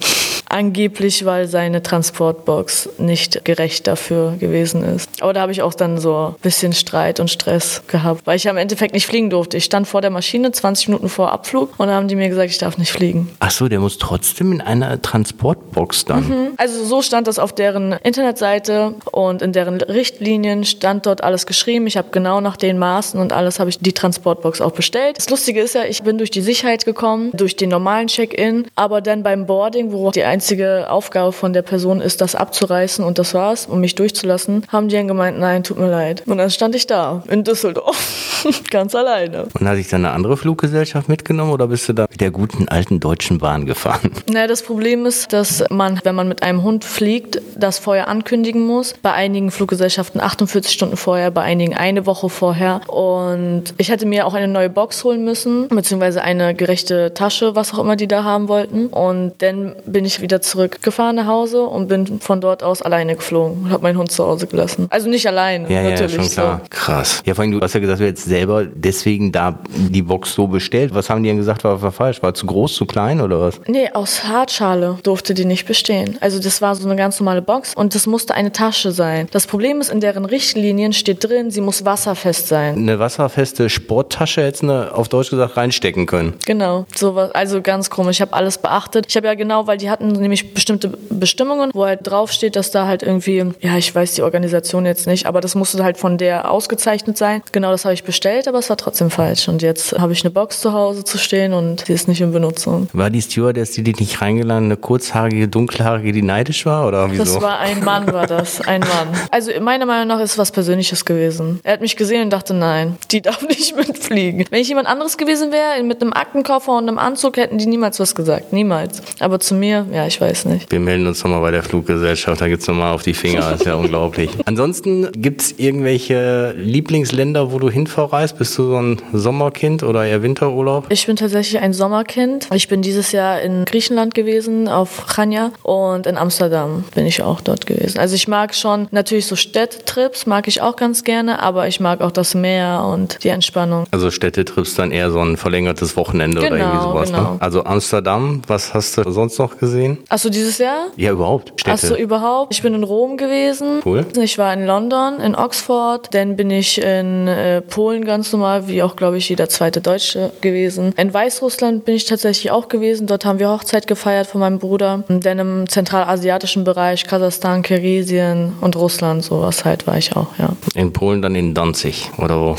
Angeblich, 0.47 1.25
weil 1.25 1.47
seine 1.47 1.83
Transportbox 1.83 2.89
nicht 2.97 3.45
gerecht 3.45 3.87
dafür 3.87 4.35
gewesen 4.39 4.83
ist. 4.83 5.09
Aber 5.21 5.33
da 5.33 5.41
habe 5.41 5.51
ich 5.51 5.61
auch 5.61 5.73
dann 5.73 5.97
so 5.97 6.35
ein 6.35 6.41
bisschen 6.41 6.73
Streit 6.73 7.19
und 7.19 7.29
Stress 7.29 7.83
gehabt, 7.87 8.21
weil 8.25 8.37
ich 8.37 8.45
ja 8.45 8.51
im 8.51 8.57
Endeffekt 8.57 8.93
nicht 8.93 9.07
fliegen 9.07 9.29
durfte. 9.29 9.57
Ich 9.57 9.65
stand 9.65 9.87
vor 9.87 10.01
der 10.01 10.11
Maschine 10.11 10.51
20 10.51 10.89
Minuten 10.89 11.09
vor 11.09 11.31
Abflug 11.31 11.71
und 11.77 11.87
dann 11.87 11.95
haben 11.95 12.07
die 12.07 12.15
mir 12.15 12.29
gesagt, 12.29 12.49
ich 12.49 12.57
darf 12.57 12.77
nicht 12.77 12.91
fliegen. 12.91 13.29
Ach 13.39 13.51
so, 13.51 13.67
der 13.67 13.79
muss 13.79 13.97
trotzdem 13.97 14.51
in 14.53 14.61
einer 14.61 15.01
Transportbox 15.01 16.05
dann. 16.05 16.27
Mhm. 16.27 16.47
Also 16.57 16.85
so 16.85 17.01
stand 17.01 17.27
das 17.27 17.39
auf 17.39 17.53
deren 17.53 17.93
Internetseite 18.03 18.95
und 19.11 19.41
in 19.41 19.51
deren 19.51 19.81
Richtlinien 19.81 20.63
stand 20.63 21.05
dort 21.05 21.23
alles 21.23 21.45
geschrieben. 21.45 21.87
Ich 21.87 21.97
habe 21.97 22.09
genau 22.11 22.41
nach 22.41 22.57
den 22.57 22.77
Maßen 22.77 23.19
und 23.19 23.33
alles 23.33 23.59
habe 23.59 23.69
ich 23.69 23.79
die 23.79 23.93
Transportbox 23.93 24.61
auch 24.61 24.71
bestellt. 24.71 25.17
Das 25.17 25.29
Lustige 25.29 25.61
ist 25.61 25.75
ja, 25.75 25.83
ich 25.83 26.03
bin 26.03 26.17
durch 26.17 26.31
die 26.31 26.41
Sicherheit 26.41 26.85
gekommen, 26.85 27.31
durch 27.33 27.55
den 27.55 27.69
normalen 27.69 28.07
Check-in, 28.07 28.67
aber 28.75 29.01
dann 29.01 29.23
beim 29.23 29.45
Boarding, 29.45 29.91
wo 29.91 30.11
die 30.11 30.23
einzige 30.35 30.89
Aufgabe 30.89 31.31
von 31.31 31.53
der 31.53 31.61
Person 31.61 32.01
ist, 32.01 32.19
das 32.19 32.35
abzureißen 32.35 33.05
und 33.05 33.19
das 33.19 33.33
war's, 33.33 33.67
um 33.67 33.79
mich 33.79 33.95
durchzulassen, 33.95 34.63
haben 34.67 34.89
die 34.89 34.97
dann 34.97 35.07
gemeint, 35.07 35.39
nein, 35.39 35.63
tut 35.63 35.79
mir 35.79 35.89
leid. 35.89 36.23
Und 36.25 36.37
dann 36.37 36.49
stand 36.49 36.75
ich 36.75 36.87
da 36.87 37.23
in 37.29 37.45
Düsseldorf, 37.45 38.43
ganz 38.69 38.93
alleine. 38.95 39.47
Und 39.57 39.65
hat 39.65 39.77
sich 39.77 39.87
dann 39.87 40.03
eine 40.03 40.13
andere 40.13 40.35
Fluggesellschaft 40.35 41.07
mitgenommen 41.07 41.53
oder 41.53 41.67
bist 41.67 41.87
du 41.87 41.93
da 41.93 42.05
mit 42.11 42.19
der 42.19 42.31
guten 42.31 42.67
alten 42.67 42.99
Deutschen 42.99 43.37
Bahn 43.37 43.65
gefahren? 43.65 44.11
Naja, 44.35 44.47
das 44.47 44.63
Problem 44.63 45.05
ist, 45.05 45.31
dass 45.31 45.63
man, 45.69 46.01
wenn 46.03 46.15
man 46.15 46.27
mit 46.27 46.43
einem 46.43 46.63
Hund 46.63 46.83
fliegt, 46.83 47.41
das 47.55 47.79
vorher 47.79 48.09
ankündigen 48.09 48.65
muss. 48.65 48.93
Bei 49.01 49.13
einigen 49.13 49.49
Fluggesellschaften 49.51 50.19
48 50.19 50.73
Stunden 50.73 50.97
vorher, 50.97 51.31
bei 51.31 51.41
einigen 51.41 51.73
eine 51.73 52.05
Woche 52.05 52.27
vorher. 52.27 52.81
Und 52.89 53.73
ich 53.77 53.89
hätte 53.89 54.05
mir 54.05 54.25
auch 54.25 54.33
eine 54.33 54.49
neue 54.49 54.69
Box 54.69 55.05
holen 55.05 55.23
müssen, 55.23 55.69
beziehungsweise 55.69 56.21
eine 56.21 56.53
gerechte 56.53 57.13
Tasche, 57.13 57.55
was 57.55 57.73
auch 57.73 57.79
immer 57.79 57.95
die 57.95 58.07
da 58.07 58.25
haben 58.25 58.49
wollten. 58.49 58.87
Und 58.87 59.35
dann 59.37 59.75
bin 59.85 60.03
ich 60.03 60.21
wieder 60.25 60.41
zurückgefahren 60.41 61.15
nach 61.17 61.27
Hause 61.27 61.61
und 61.63 61.87
bin 61.87 62.19
von 62.19 62.41
dort 62.41 62.63
aus 62.63 62.81
alleine 62.81 63.15
geflogen 63.15 63.65
und 63.65 63.69
habe 63.71 63.83
meinen 63.83 63.97
Hund 63.99 64.11
zu 64.11 64.25
Hause 64.25 64.47
gelassen. 64.47 64.87
Also 64.89 65.07
nicht 65.07 65.27
alleine, 65.27 65.69
Ja, 65.71 65.81
ja, 65.83 65.89
natürlich. 65.91 66.15
schon 66.15 66.29
klar. 66.29 66.61
So. 66.63 66.67
Krass. 66.71 67.21
Ja, 67.25 67.35
vor 67.35 67.43
allem, 67.43 67.51
du 67.51 67.61
hast 67.61 67.73
ja 67.73 67.79
gesagt, 67.79 67.99
du 68.01 68.05
hättest 68.05 68.25
selber 68.27 68.65
deswegen 68.65 69.31
da 69.31 69.59
die 69.69 70.01
Box 70.01 70.33
so 70.33 70.47
bestellt. 70.47 70.93
Was 70.95 71.09
haben 71.09 71.21
die 71.21 71.29
denn 71.29 71.37
gesagt, 71.37 71.63
war, 71.63 71.79
war 71.81 71.91
falsch? 71.91 72.23
War 72.23 72.33
zu 72.33 72.47
groß, 72.47 72.73
zu 72.73 72.85
klein 72.85 73.21
oder 73.21 73.39
was? 73.39 73.61
Nee, 73.67 73.89
aus 73.93 74.23
Hartschale 74.23 74.97
durfte 75.03 75.33
die 75.35 75.45
nicht 75.45 75.65
bestehen. 75.67 76.17
Also 76.21 76.39
das 76.39 76.61
war 76.61 76.73
so 76.75 76.85
eine 76.87 76.95
ganz 76.95 77.19
normale 77.19 77.41
Box 77.43 77.73
und 77.75 77.93
das 77.93 78.07
musste 78.07 78.33
eine 78.33 78.51
Tasche 78.51 78.91
sein. 78.91 79.27
Das 79.31 79.45
Problem 79.45 79.79
ist, 79.79 79.89
in 79.91 79.99
deren 79.99 80.25
Richtlinien 80.25 80.91
steht 80.93 81.23
drin, 81.23 81.51
sie 81.51 81.61
muss 81.61 81.85
wasserfest 81.85 82.47
sein. 82.47 82.75
Eine 82.77 82.97
wasserfeste 82.99 83.69
Sporttasche 83.69 84.41
hättest 84.43 84.63
du 84.63 84.67
ne, 84.67 84.89
auf 84.93 85.07
Deutsch 85.09 85.29
gesagt 85.29 85.55
reinstecken 85.57 86.05
können. 86.07 86.33
Genau, 86.45 86.85
sowas, 86.95 87.31
also 87.35 87.61
ganz 87.61 87.89
komisch. 87.89 88.17
Ich 88.17 88.21
habe 88.21 88.33
alles 88.33 88.57
beachtet. 88.57 89.05
Ich 89.09 89.15
habe 89.15 89.27
ja 89.27 89.33
genau, 89.35 89.67
weil 89.67 89.77
die 89.77 89.89
hatten 89.89 90.14
nämlich 90.19 90.53
bestimmte 90.53 90.89
Bestimmungen, 91.09 91.71
wo 91.73 91.85
halt 91.85 92.01
draufsteht, 92.03 92.55
dass 92.55 92.71
da 92.71 92.87
halt 92.87 93.03
irgendwie, 93.03 93.45
ja, 93.59 93.77
ich 93.77 93.93
weiß 93.93 94.13
die 94.13 94.21
Organisation 94.21 94.85
jetzt 94.85 95.07
nicht, 95.07 95.25
aber 95.25 95.41
das 95.41 95.55
musste 95.55 95.83
halt 95.83 95.97
von 95.97 96.17
der 96.17 96.51
ausgezeichnet 96.51 97.17
sein. 97.17 97.41
Genau, 97.51 97.71
das 97.71 97.85
habe 97.85 97.93
ich 97.93 98.03
bestellt, 98.03 98.47
aber 98.47 98.59
es 98.59 98.69
war 98.69 98.77
trotzdem 98.77 99.09
falsch. 99.09 99.47
Und 99.47 99.61
jetzt 99.61 99.97
habe 99.97 100.13
ich 100.13 100.23
eine 100.23 100.31
Box 100.31 100.61
zu 100.61 100.73
Hause 100.73 101.03
zu 101.03 101.17
stehen 101.17 101.53
und 101.53 101.87
die 101.87 101.93
ist 101.93 102.07
nicht 102.07 102.21
in 102.21 102.31
Benutzung. 102.31 102.87
War 102.93 103.09
die 103.09 103.21
Stewardess, 103.21 103.71
die 103.71 103.83
dich 103.83 103.99
nicht 103.99 104.21
reingeladen, 104.21 104.65
eine 104.65 104.77
kurzhaarige, 104.77 105.47
dunkelhaarige, 105.47 106.11
die 106.11 106.21
neidisch 106.21 106.65
war 106.65 106.87
oder 106.87 107.11
wieso? 107.11 107.23
Das 107.23 107.41
war 107.41 107.59
ein 107.59 107.83
Mann, 107.83 108.11
war 108.11 108.27
das. 108.27 108.61
Ein 108.61 108.81
Mann. 108.81 109.09
Also 109.31 109.51
meiner 109.59 109.85
Meinung 109.85 110.07
nach 110.07 110.19
ist 110.19 110.31
es 110.31 110.37
was 110.37 110.51
Persönliches 110.51 111.05
gewesen. 111.05 111.59
Er 111.63 111.73
hat 111.73 111.81
mich 111.81 111.95
gesehen 111.95 112.23
und 112.23 112.29
dachte, 112.31 112.53
nein, 112.53 112.97
die 113.11 113.21
darf 113.21 113.41
nicht 113.41 113.75
mitfliegen. 113.75 114.45
Wenn 114.49 114.61
ich 114.61 114.67
jemand 114.67 114.87
anderes 114.87 115.17
gewesen 115.17 115.51
wäre, 115.51 115.81
mit 115.83 116.01
einem 116.01 116.13
Aktenkoffer 116.13 116.77
und 116.77 116.87
einem 116.87 116.97
Anzug, 116.97 117.37
hätten 117.37 117.57
die 117.57 117.65
niemals 117.65 117.99
was 117.99 118.15
gesagt. 118.15 118.53
Niemals. 118.53 119.01
Aber 119.19 119.39
zu 119.39 119.55
mir, 119.55 119.85
ja, 119.91 120.04
ich 120.05 120.21
weiß 120.21 120.45
nicht. 120.45 120.71
Wir 120.71 120.79
melden 120.79 121.07
uns 121.07 121.23
nochmal 121.23 121.41
bei 121.41 121.51
der 121.51 121.63
Fluggesellschaft, 121.63 122.41
da 122.41 122.47
gibt's 122.47 122.67
noch 122.67 122.75
nochmal 122.75 122.93
auf 122.93 123.03
die 123.03 123.13
Finger, 123.13 123.41
das 123.41 123.61
ist 123.61 123.65
ja 123.65 123.75
unglaublich. 123.85 124.29
Ansonsten 124.45 125.09
gibt's 125.13 125.53
irgendwelche 125.57 126.53
Lieblingsländer, 126.57 127.51
wo 127.51 127.59
du 127.59 127.69
hinverreist? 127.69 128.37
Bist 128.37 128.57
du 128.57 128.69
so 128.69 128.77
ein 128.77 129.01
Sommerkind 129.13 129.83
oder 129.83 130.05
eher 130.05 130.21
Winterurlaub? 130.21 130.87
Ich 130.89 131.07
bin 131.07 131.15
tatsächlich 131.15 131.61
ein 131.61 131.73
Sommerkind. 131.73 132.49
Ich 132.53 132.67
bin 132.67 132.81
dieses 132.81 133.11
Jahr 133.11 133.41
in 133.41 133.65
Griechenland 133.65 134.13
gewesen, 134.13 134.67
auf 134.67 135.05
Chania 135.13 135.51
und 135.63 136.05
in 136.05 136.17
Amsterdam 136.17 136.83
bin 136.93 137.05
ich 137.05 137.23
auch 137.23 137.41
dort 137.41 137.65
gewesen. 137.65 137.99
Also 137.99 138.15
ich 138.15 138.27
mag 138.27 138.53
schon 138.53 138.87
natürlich 138.91 139.27
so 139.27 139.35
Städtetrips, 139.35 140.25
mag 140.25 140.47
ich 140.47 140.61
auch 140.61 140.75
ganz 140.75 141.03
gerne, 141.03 141.41
aber 141.41 141.67
ich 141.67 141.79
mag 141.79 142.01
auch 142.01 142.11
das 142.11 142.35
Meer 142.35 142.83
und 142.85 143.23
die 143.23 143.29
Entspannung. 143.29 143.85
Also 143.91 144.11
Städtetrips 144.11 144.75
dann 144.75 144.91
eher 144.91 145.11
so 145.11 145.19
ein 145.19 145.37
verlängertes 145.37 145.95
Wochenende 145.95 146.39
oder 146.39 146.49
Genau, 146.49 146.65
irgendwie 146.65 146.83
sowas. 146.83 147.11
Ne? 147.11 147.17
genau. 147.17 147.37
Also 147.39 147.63
Amsterdam, 147.63 148.41
was 148.47 148.73
hast 148.73 148.97
du 148.97 149.09
sonst 149.11 149.39
noch 149.39 149.57
gesehen? 149.57 149.94
Achso, 150.09 150.29
dieses 150.29 150.57
Jahr? 150.57 150.87
Ja, 150.95 151.11
überhaupt. 151.11 151.53
Städte. 151.59 151.73
Achso, 151.73 151.95
überhaupt. 151.95 152.53
Ich 152.53 152.61
bin 152.61 152.73
in 152.73 152.83
Rom 152.83 153.17
gewesen. 153.17 153.81
Cool. 153.85 154.05
Ich 154.21 154.37
war 154.37 154.53
in 154.53 154.65
London, 154.65 155.19
in 155.19 155.35
Oxford. 155.35 156.13
Dann 156.13 156.35
bin 156.35 156.49
ich 156.51 156.81
in 156.81 157.27
äh, 157.27 157.61
Polen 157.61 158.05
ganz 158.05 158.31
normal, 158.31 158.67
wie 158.67 158.83
auch, 158.83 158.95
glaube 158.95 159.17
ich, 159.17 159.29
jeder 159.29 159.49
zweite 159.49 159.81
Deutsche 159.81 160.31
gewesen. 160.41 160.93
In 160.97 161.13
Weißrussland 161.13 161.85
bin 161.85 161.95
ich 161.95 162.05
tatsächlich 162.05 162.51
auch 162.51 162.67
gewesen. 162.67 163.07
Dort 163.07 163.25
haben 163.25 163.39
wir 163.39 163.49
Hochzeit 163.49 163.87
gefeiert 163.87 164.27
von 164.27 164.41
meinem 164.41 164.59
Bruder. 164.59 165.03
Und 165.07 165.25
dann 165.25 165.39
im 165.39 165.69
zentralasiatischen 165.69 166.63
Bereich, 166.63 167.05
Kasachstan, 167.05 167.61
Kirgisien 167.61 168.53
und 168.61 168.75
Russland, 168.75 169.23
sowas 169.23 169.65
halt 169.65 169.87
war 169.87 169.97
ich 169.97 170.15
auch, 170.15 170.27
ja. 170.37 170.49
In 170.73 170.93
Polen 170.93 171.21
dann 171.21 171.35
in 171.35 171.53
Danzig 171.53 172.09
oder 172.17 172.39
wo? 172.39 172.55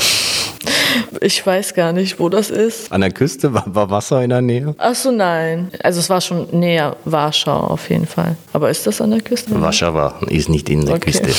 Ich 1.21 1.45
weiß 1.45 1.73
gar 1.73 1.93
nicht, 1.93 2.19
wo 2.19 2.29
das 2.29 2.49
ist. 2.49 2.91
An 2.91 3.01
der 3.01 3.11
Küste 3.11 3.53
war, 3.53 3.63
war 3.67 3.89
Wasser 3.89 4.23
in 4.23 4.29
der 4.29 4.41
Nähe? 4.41 4.75
Achso, 4.77 5.11
nein. 5.11 5.69
Also 5.83 5.99
es 5.99 6.09
war 6.09 6.21
schon 6.21 6.47
näher 6.51 6.95
Warschau 7.05 7.57
auf 7.57 7.89
jeden 7.89 8.07
Fall. 8.07 8.35
Aber 8.53 8.69
ist 8.69 8.85
das 8.87 9.01
an 9.01 9.11
der 9.11 9.21
Küste? 9.21 9.59
Warschauer 9.59 10.15
ist 10.29 10.49
nicht 10.49 10.69
in 10.69 10.85
der 10.85 10.95
Okay. 10.95 11.11
Küste. 11.11 11.29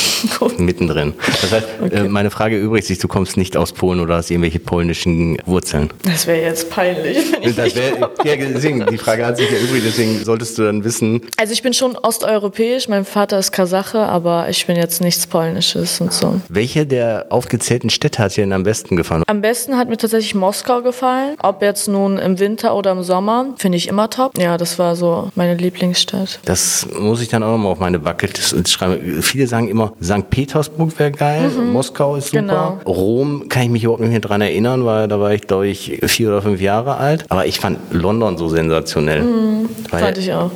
Mittendrin. 0.58 1.14
Das 1.40 1.52
heißt, 1.52 1.66
äh, 1.92 2.04
meine 2.04 2.30
Frage 2.30 2.58
übrigens 2.58 2.88
sich, 2.88 2.98
du 2.98 3.08
kommst 3.08 3.36
nicht 3.36 3.56
aus 3.56 3.72
Polen 3.72 4.00
oder 4.00 4.16
hast 4.16 4.30
irgendwelche 4.30 4.58
polnischen 4.58 5.38
Wurzeln. 5.46 5.90
Das 6.04 6.26
wäre 6.26 6.42
jetzt 6.42 6.70
peinlich, 6.70 7.18
Das 7.42 7.74
wär, 7.74 7.98
ja, 8.24 8.36
deswegen, 8.36 8.84
die 8.86 8.98
Frage 8.98 9.24
hat 9.26 9.36
sich 9.36 9.50
ja 9.50 9.58
übrig, 9.58 9.82
deswegen 9.84 10.24
solltest 10.24 10.58
du 10.58 10.62
dann 10.64 10.84
wissen, 10.84 11.20
Also 11.36 11.52
ich 11.52 11.62
bin 11.62 11.72
schon 11.74 11.96
osteuropäisch, 11.96 12.88
mein 12.88 13.04
Vater 13.04 13.38
ist 13.38 13.52
Kasache, 13.52 13.98
aber 14.00 14.48
ich 14.48 14.66
bin 14.66 14.76
jetzt 14.76 15.00
nichts 15.00 15.26
Polnisches 15.26 16.00
und 16.00 16.12
so. 16.12 16.40
welche 16.48 16.86
der 16.86 17.26
aufgezählten 17.30 17.90
Städte 17.90 18.22
hat 18.22 18.36
dir 18.36 18.42
denn 18.42 18.52
am 18.52 18.62
besten 18.62 18.96
gefallen? 18.96 19.22
Am 19.26 19.40
besten 19.48 19.78
hat 19.78 19.88
mir 19.88 19.96
tatsächlich 19.96 20.34
Moskau 20.34 20.82
gefallen. 20.82 21.34
Ob 21.42 21.62
jetzt 21.62 21.88
nun 21.88 22.18
im 22.18 22.38
Winter 22.38 22.76
oder 22.76 22.92
im 22.92 23.02
Sommer, 23.02 23.46
finde 23.56 23.78
ich 23.78 23.88
immer 23.88 24.10
top. 24.10 24.36
Ja, 24.38 24.58
das 24.58 24.78
war 24.78 24.94
so 24.94 25.30
meine 25.36 25.54
Lieblingsstadt. 25.54 26.40
Das 26.44 26.86
muss 26.98 27.22
ich 27.22 27.28
dann 27.28 27.42
auch 27.42 27.52
nochmal 27.52 27.72
auf 27.72 27.78
meine 27.78 27.98
Bucketlist 27.98 28.68
schreiben. 28.68 29.22
Viele 29.22 29.46
sagen 29.46 29.68
immer, 29.68 29.94
St. 30.02 30.28
Petersburg 30.28 30.98
wäre 30.98 31.12
geil, 31.12 31.48
Moskau 31.48 32.16
ist 32.16 32.26
super. 32.26 32.42
Mhm. 32.42 32.48
Genau. 32.48 32.78
Rom 32.84 33.48
kann 33.48 33.62
ich 33.62 33.70
mich 33.70 33.84
überhaupt 33.84 34.02
nicht 34.02 34.10
mehr 34.10 34.20
dran 34.20 34.42
erinnern, 34.42 34.84
weil 34.84 35.08
da 35.08 35.18
war 35.18 35.32
ich, 35.32 35.46
glaube 35.46 35.68
ich, 35.68 35.98
vier 36.04 36.28
oder 36.28 36.42
fünf 36.42 36.60
Jahre 36.60 36.98
alt. 36.98 37.24
Aber 37.30 37.46
ich 37.46 37.58
fand 37.58 37.78
London 37.90 38.36
so 38.36 38.50
sensationell. 38.50 39.22
Mhm. 39.22 39.68
Fand 39.88 40.18
ich 40.18 40.30
auch. 40.30 40.50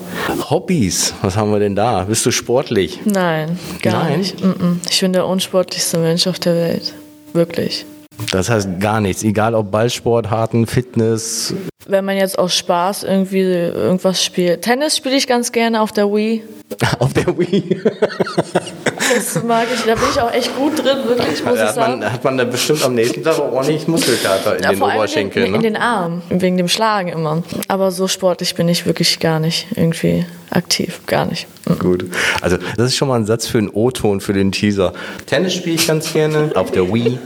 Hobbys, 0.50 1.14
was 1.22 1.34
haben 1.38 1.50
wir 1.50 1.61
denn 1.61 1.75
da? 1.75 2.04
Bist 2.04 2.26
du 2.26 2.30
sportlich? 2.30 3.00
Nein, 3.06 3.58
gar 3.80 4.04
Nein? 4.04 4.18
nicht. 4.18 4.37
Ich 4.90 5.00
bin 5.00 5.14
der 5.14 5.26
unsportlichste 5.26 5.96
Mensch 5.96 6.26
auf 6.26 6.38
der 6.38 6.56
Welt. 6.56 6.92
Wirklich. 7.32 7.87
Das 8.31 8.49
heißt 8.50 8.81
gar 8.81 9.00
nichts. 9.00 9.23
Egal 9.25 9.54
ob 9.54 9.71
Ballsport, 9.71 10.31
Harten, 10.31 10.66
Fitness. 10.66 11.54
Wenn 11.87 12.04
man 12.04 12.16
jetzt 12.16 12.38
aus 12.38 12.54
Spaß 12.57 13.02
irgendwie 13.02 13.40
irgendwas 13.40 14.23
spielt. 14.25 14.62
Tennis 14.62 14.97
spiele 14.97 15.16
ich 15.16 15.26
ganz 15.26 15.50
gerne 15.52 15.81
auf 15.81 15.90
der 15.92 16.07
Wii. 16.12 16.42
auf 17.00 17.12
der 17.12 17.26
Wii. 17.37 17.81
Das 19.14 19.42
mag 19.42 19.66
ich. 19.75 19.83
Da 19.83 19.95
bin 19.95 20.04
ich 20.11 20.21
auch 20.21 20.33
echt 20.33 20.57
gut 20.57 20.78
drin, 20.78 20.99
wirklich, 21.07 21.45
muss 21.45 21.57
Da 21.59 21.69
ich 21.69 21.75
sagen. 21.75 21.99
man, 22.00 22.12
hat 22.12 22.25
man 22.25 22.38
da 22.38 22.45
bestimmt 22.45 22.85
am 22.85 22.95
nächsten 22.95 23.23
Tag 23.25 23.38
auch 23.38 23.52
ordentlich 23.52 23.87
Muskelkater 23.88 24.57
in 24.57 24.62
Ja, 24.62 24.71
den 24.71 24.83
Oberschenkeln. 24.83 25.47
in, 25.47 25.54
in 25.54 25.61
ne? 25.61 25.69
den 25.71 25.76
Armen, 25.76 26.23
wegen 26.31 26.57
dem 26.57 26.69
Schlagen 26.69 27.09
immer. 27.09 27.42
Aber 27.69 27.90
so 27.90 28.07
sportlich 28.09 28.54
bin 28.54 28.69
ich 28.69 28.87
wirklich 28.87 29.19
gar 29.19 29.40
nicht 29.40 29.66
irgendwie 29.75 30.25
aktiv, 30.50 31.00
gar 31.07 31.26
nicht. 31.26 31.47
Mhm. 31.69 31.78
Gut. 31.78 32.04
Also, 32.40 32.57
das 32.76 32.87
ist 32.87 32.97
schon 32.97 33.09
mal 33.09 33.16
ein 33.16 33.26
Satz 33.26 33.47
für 33.49 33.59
einen 33.59 33.69
O-Ton 33.69 34.21
für 34.21 34.33
den 34.33 34.52
Teaser. 34.52 34.92
Tennis 35.26 35.54
spiele 35.54 35.75
ich 35.75 35.87
ganz 35.87 36.12
gerne 36.12 36.52
auf 36.54 36.71
der 36.71 36.90
Wii. 36.92 37.19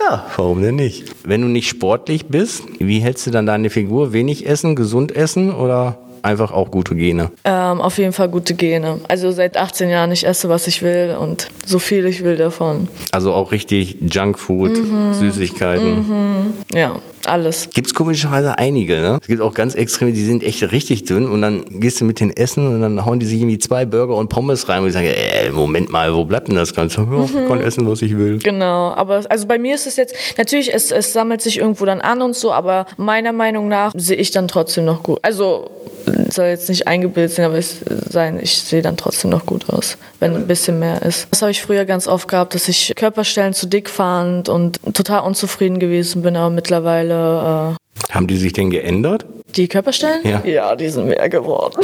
Ja, 0.00 0.24
warum 0.36 0.62
denn 0.62 0.76
nicht? 0.76 1.04
Wenn 1.24 1.42
du 1.42 1.48
nicht 1.48 1.68
sportlich 1.68 2.26
bist, 2.26 2.62
wie 2.78 3.00
hältst 3.00 3.26
du 3.26 3.30
dann 3.30 3.46
deine 3.46 3.70
Figur? 3.70 4.12
Wenig 4.12 4.46
essen, 4.46 4.74
gesund 4.76 5.14
essen 5.14 5.52
oder 5.54 5.98
einfach 6.22 6.52
auch 6.52 6.70
gute 6.70 6.94
Gene? 6.94 7.30
Ähm, 7.44 7.80
auf 7.80 7.96
jeden 7.98 8.12
Fall 8.12 8.28
gute 8.28 8.54
Gene. 8.54 9.00
Also 9.08 9.30
seit 9.30 9.56
18 9.56 9.88
Jahren 9.88 10.12
ich 10.12 10.26
esse, 10.26 10.48
was 10.48 10.66
ich 10.66 10.82
will 10.82 11.16
und 11.18 11.48
so 11.64 11.78
viel 11.78 12.04
ich 12.06 12.22
will 12.24 12.36
davon. 12.36 12.88
Also 13.12 13.32
auch 13.32 13.52
richtig 13.52 13.96
Junkfood, 14.00 14.72
Mhm. 14.76 15.14
Süßigkeiten. 15.14 16.52
Ja, 16.74 16.96
Alles. 17.26 17.68
Gibt's 17.70 17.94
komischerweise 17.94 18.58
einige, 18.58 18.96
ne? 19.00 19.18
Es 19.20 19.26
gibt 19.26 19.40
auch 19.40 19.54
ganz 19.54 19.74
extreme, 19.74 20.12
die 20.12 20.24
sind 20.24 20.42
echt 20.42 20.62
richtig 20.72 21.04
dünn 21.04 21.28
und 21.28 21.42
dann 21.42 21.64
gehst 21.80 22.00
du 22.00 22.04
mit 22.04 22.20
den 22.20 22.34
Essen 22.34 22.66
und 22.66 22.80
dann 22.80 23.04
hauen 23.04 23.20
die 23.20 23.26
sich 23.26 23.40
irgendwie 23.40 23.58
zwei 23.58 23.84
Burger 23.84 24.16
und 24.16 24.28
Pommes 24.28 24.68
rein 24.68 24.82
und 24.82 24.88
ich 24.88 24.94
sage, 24.94 25.14
äh, 25.14 25.50
Moment 25.50 25.90
mal, 25.90 26.14
wo 26.14 26.24
bleibt 26.24 26.48
denn 26.48 26.56
das 26.56 26.74
Ganze? 26.74 27.06
Ich 27.24 27.48
kann 27.48 27.60
essen, 27.60 27.88
was 27.88 28.02
ich 28.02 28.16
will. 28.16 28.38
Genau, 28.38 28.92
aber 28.92 29.22
also 29.28 29.46
bei 29.46 29.58
mir 29.58 29.74
ist 29.74 29.86
es 29.86 29.96
jetzt, 29.96 30.14
natürlich, 30.38 30.72
es, 30.72 30.90
es 30.90 31.12
sammelt 31.12 31.42
sich 31.42 31.58
irgendwo 31.58 31.84
dann 31.84 32.00
an 32.00 32.22
und 32.22 32.34
so, 32.34 32.52
aber 32.52 32.86
meiner 32.96 33.32
Meinung 33.32 33.68
nach 33.68 33.92
sehe 33.96 34.16
ich 34.16 34.30
dann 34.30 34.48
trotzdem 34.48 34.84
noch 34.84 35.02
gut. 35.02 35.18
Also 35.22 35.70
soll 36.30 36.46
jetzt 36.46 36.68
nicht 36.68 36.86
eingebildet 36.86 37.34
sein, 37.34 37.44
aber 37.44 37.58
es 37.58 37.76
sein, 38.08 38.38
ich 38.40 38.58
sehe 38.58 38.82
dann 38.82 38.96
trotzdem 38.96 39.30
noch 39.30 39.46
gut 39.46 39.68
aus, 39.68 39.96
wenn 40.18 40.34
ein 40.34 40.46
bisschen 40.46 40.78
mehr 40.78 41.02
ist. 41.02 41.28
Das 41.30 41.42
habe 41.42 41.50
ich 41.50 41.62
früher 41.62 41.84
ganz 41.84 42.06
oft 42.06 42.28
gehabt, 42.28 42.54
dass 42.54 42.68
ich 42.68 42.92
Körperstellen 42.96 43.54
zu 43.54 43.66
dick 43.66 43.88
fand 43.88 44.48
und 44.48 44.80
total 44.94 45.22
unzufrieden 45.22 45.78
gewesen 45.78 46.22
bin, 46.22 46.36
aber 46.36 46.50
mittlerweile 46.50 47.09
äh, 47.14 48.12
Haben 48.14 48.26
die 48.26 48.36
sich 48.36 48.52
denn 48.52 48.70
geändert? 48.70 49.26
die 49.56 49.66
Körperstellen? 49.68 50.20
Ja. 50.22 50.42
ja, 50.44 50.76
die 50.76 50.88
sind 50.88 51.08
mehr 51.08 51.28
geworden. 51.28 51.80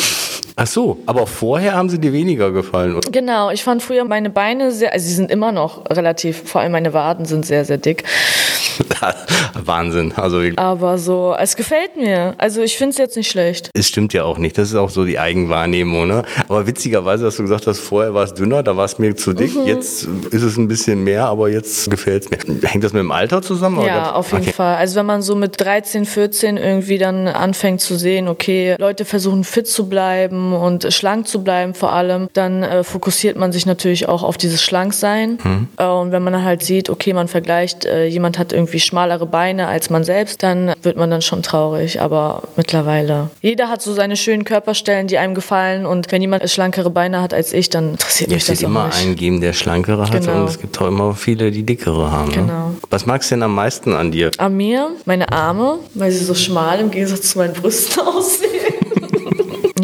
Ach 0.58 0.66
so, 0.66 0.98
aber 1.06 1.26
vorher 1.26 1.74
haben 1.74 1.88
sie 1.90 1.98
dir 1.98 2.12
weniger 2.12 2.50
gefallen. 2.50 2.94
oder? 2.96 3.10
Genau, 3.10 3.50
ich 3.50 3.62
fand 3.64 3.82
früher 3.82 4.04
meine 4.04 4.30
Beine 4.30 4.72
sehr, 4.72 4.92
also 4.92 5.04
sie 5.06 5.14
sind 5.14 5.30
immer 5.30 5.52
noch 5.52 5.84
relativ, 5.90 6.48
vor 6.48 6.60
allem 6.60 6.72
meine 6.72 6.94
Waden 6.94 7.26
sind 7.26 7.44
sehr, 7.44 7.64
sehr 7.64 7.78
dick. 7.78 8.04
Wahnsinn. 9.64 10.12
Also 10.16 10.40
Aber 10.56 10.98
so, 10.98 11.34
es 11.38 11.56
gefällt 11.56 11.96
mir. 11.96 12.34
Also 12.38 12.62
ich 12.62 12.76
finde 12.76 12.90
es 12.92 12.98
jetzt 12.98 13.16
nicht 13.16 13.30
schlecht. 13.30 13.70
es 13.74 13.88
stimmt 13.88 14.12
ja 14.12 14.24
auch 14.24 14.38
nicht. 14.38 14.56
Das 14.58 14.68
ist 14.68 14.74
auch 14.74 14.90
so 14.90 15.04
die 15.04 15.18
Eigenwahrnehmung. 15.18 16.06
Ne? 16.08 16.22
Aber 16.48 16.66
witzigerweise 16.66 17.26
hast 17.26 17.38
du 17.38 17.42
gesagt, 17.42 17.66
dass 17.66 17.78
vorher 17.78 18.14
war 18.14 18.24
es 18.24 18.34
dünner, 18.34 18.62
da 18.62 18.76
war 18.76 18.84
es 18.84 18.98
mir 18.98 19.14
zu 19.16 19.32
dick. 19.32 19.54
Mhm. 19.54 19.66
Jetzt 19.66 20.08
ist 20.30 20.42
es 20.42 20.56
ein 20.56 20.68
bisschen 20.68 21.04
mehr, 21.04 21.26
aber 21.26 21.48
jetzt 21.48 21.90
gefällt 21.90 22.24
es 22.24 22.30
mir. 22.30 22.38
Hängt 22.68 22.84
das 22.84 22.92
mit 22.92 23.00
dem 23.00 23.10
Alter 23.10 23.42
zusammen? 23.42 23.78
oder 23.78 23.86
Ja, 23.86 23.98
gab's- 24.04 24.12
auf 24.16 24.32
jeden 24.32 24.44
okay. 24.44 24.52
Fall. 24.52 24.76
Also 24.76 24.96
wenn 24.96 25.06
man 25.06 25.22
so 25.22 25.34
mit 25.34 25.60
13, 25.60 26.04
14 26.04 26.56
irgendwie 26.56 26.98
dann 26.98 27.28
anfängt 27.28 27.80
zu 27.80 27.96
sehen, 27.96 28.28
okay, 28.28 28.76
Leute 28.78 29.04
versuchen 29.04 29.44
fit 29.44 29.66
zu 29.66 29.88
bleiben 29.88 30.52
und 30.52 30.92
schlank 30.92 31.26
zu 31.28 31.42
bleiben 31.42 31.74
vor 31.74 31.92
allem, 31.92 32.28
dann 32.32 32.62
äh, 32.62 32.84
fokussiert 32.84 33.36
man 33.36 33.52
sich 33.52 33.66
natürlich 33.66 34.08
auch 34.08 34.22
auf 34.22 34.36
dieses 34.36 34.62
Schlanksein. 34.62 35.38
Mhm. 35.42 35.68
Äh, 35.78 35.84
und 35.86 36.12
wenn 36.12 36.22
man 36.22 36.32
dann 36.32 36.44
halt 36.44 36.62
sieht, 36.62 36.90
okay, 36.90 37.12
man 37.12 37.28
vergleicht, 37.28 37.84
äh, 37.84 38.06
jemand 38.06 38.38
hat 38.38 38.52
irgendwie 38.52 38.65
schmalere 38.80 39.26
Beine 39.26 39.68
als 39.68 39.90
man 39.90 40.04
selbst, 40.04 40.42
dann 40.42 40.72
wird 40.82 40.96
man 40.96 41.10
dann 41.10 41.22
schon 41.22 41.42
traurig. 41.42 42.00
Aber 42.00 42.42
mittlerweile, 42.56 43.30
jeder 43.40 43.68
hat 43.68 43.82
so 43.82 43.92
seine 43.94 44.16
schönen 44.16 44.44
Körperstellen, 44.44 45.06
die 45.06 45.18
einem 45.18 45.34
gefallen. 45.34 45.86
Und 45.86 46.10
wenn 46.12 46.20
jemand 46.22 46.48
schlankere 46.50 46.90
Beine 46.90 47.20
hat 47.22 47.32
als 47.34 47.52
ich, 47.52 47.70
dann 47.70 47.90
interessiert 47.92 48.30
Ja, 48.30 48.36
mich 48.36 48.44
das 48.46 48.58
auch 48.62 48.68
immer 48.68 48.86
nicht. 48.86 48.98
einen 49.00 49.16
geben, 49.16 49.40
der 49.40 49.52
schlankere 49.52 50.02
hat 50.02 50.12
Genau. 50.12 50.40
und 50.42 50.48
es 50.50 50.60
gibt 50.60 50.80
auch 50.80 50.86
immer 50.88 51.14
viele, 51.14 51.50
die 51.50 51.62
dickere 51.62 52.10
haben. 52.10 52.28
Ne? 52.30 52.34
Genau. 52.36 52.72
Was 52.90 53.06
magst 53.06 53.30
du 53.30 53.34
denn 53.36 53.42
am 53.42 53.54
meisten 53.54 53.92
an 53.94 54.10
dir? 54.12 54.30
An 54.38 54.56
mir, 54.56 54.90
meine 55.04 55.32
Arme, 55.32 55.78
weil 55.94 56.10
sie 56.12 56.24
so 56.24 56.34
schmal 56.34 56.80
im 56.80 56.90
Gegensatz 56.90 57.30
zu 57.30 57.38
meinen 57.38 57.54
Brüsten 57.54 58.02
aussehen. 58.06 58.50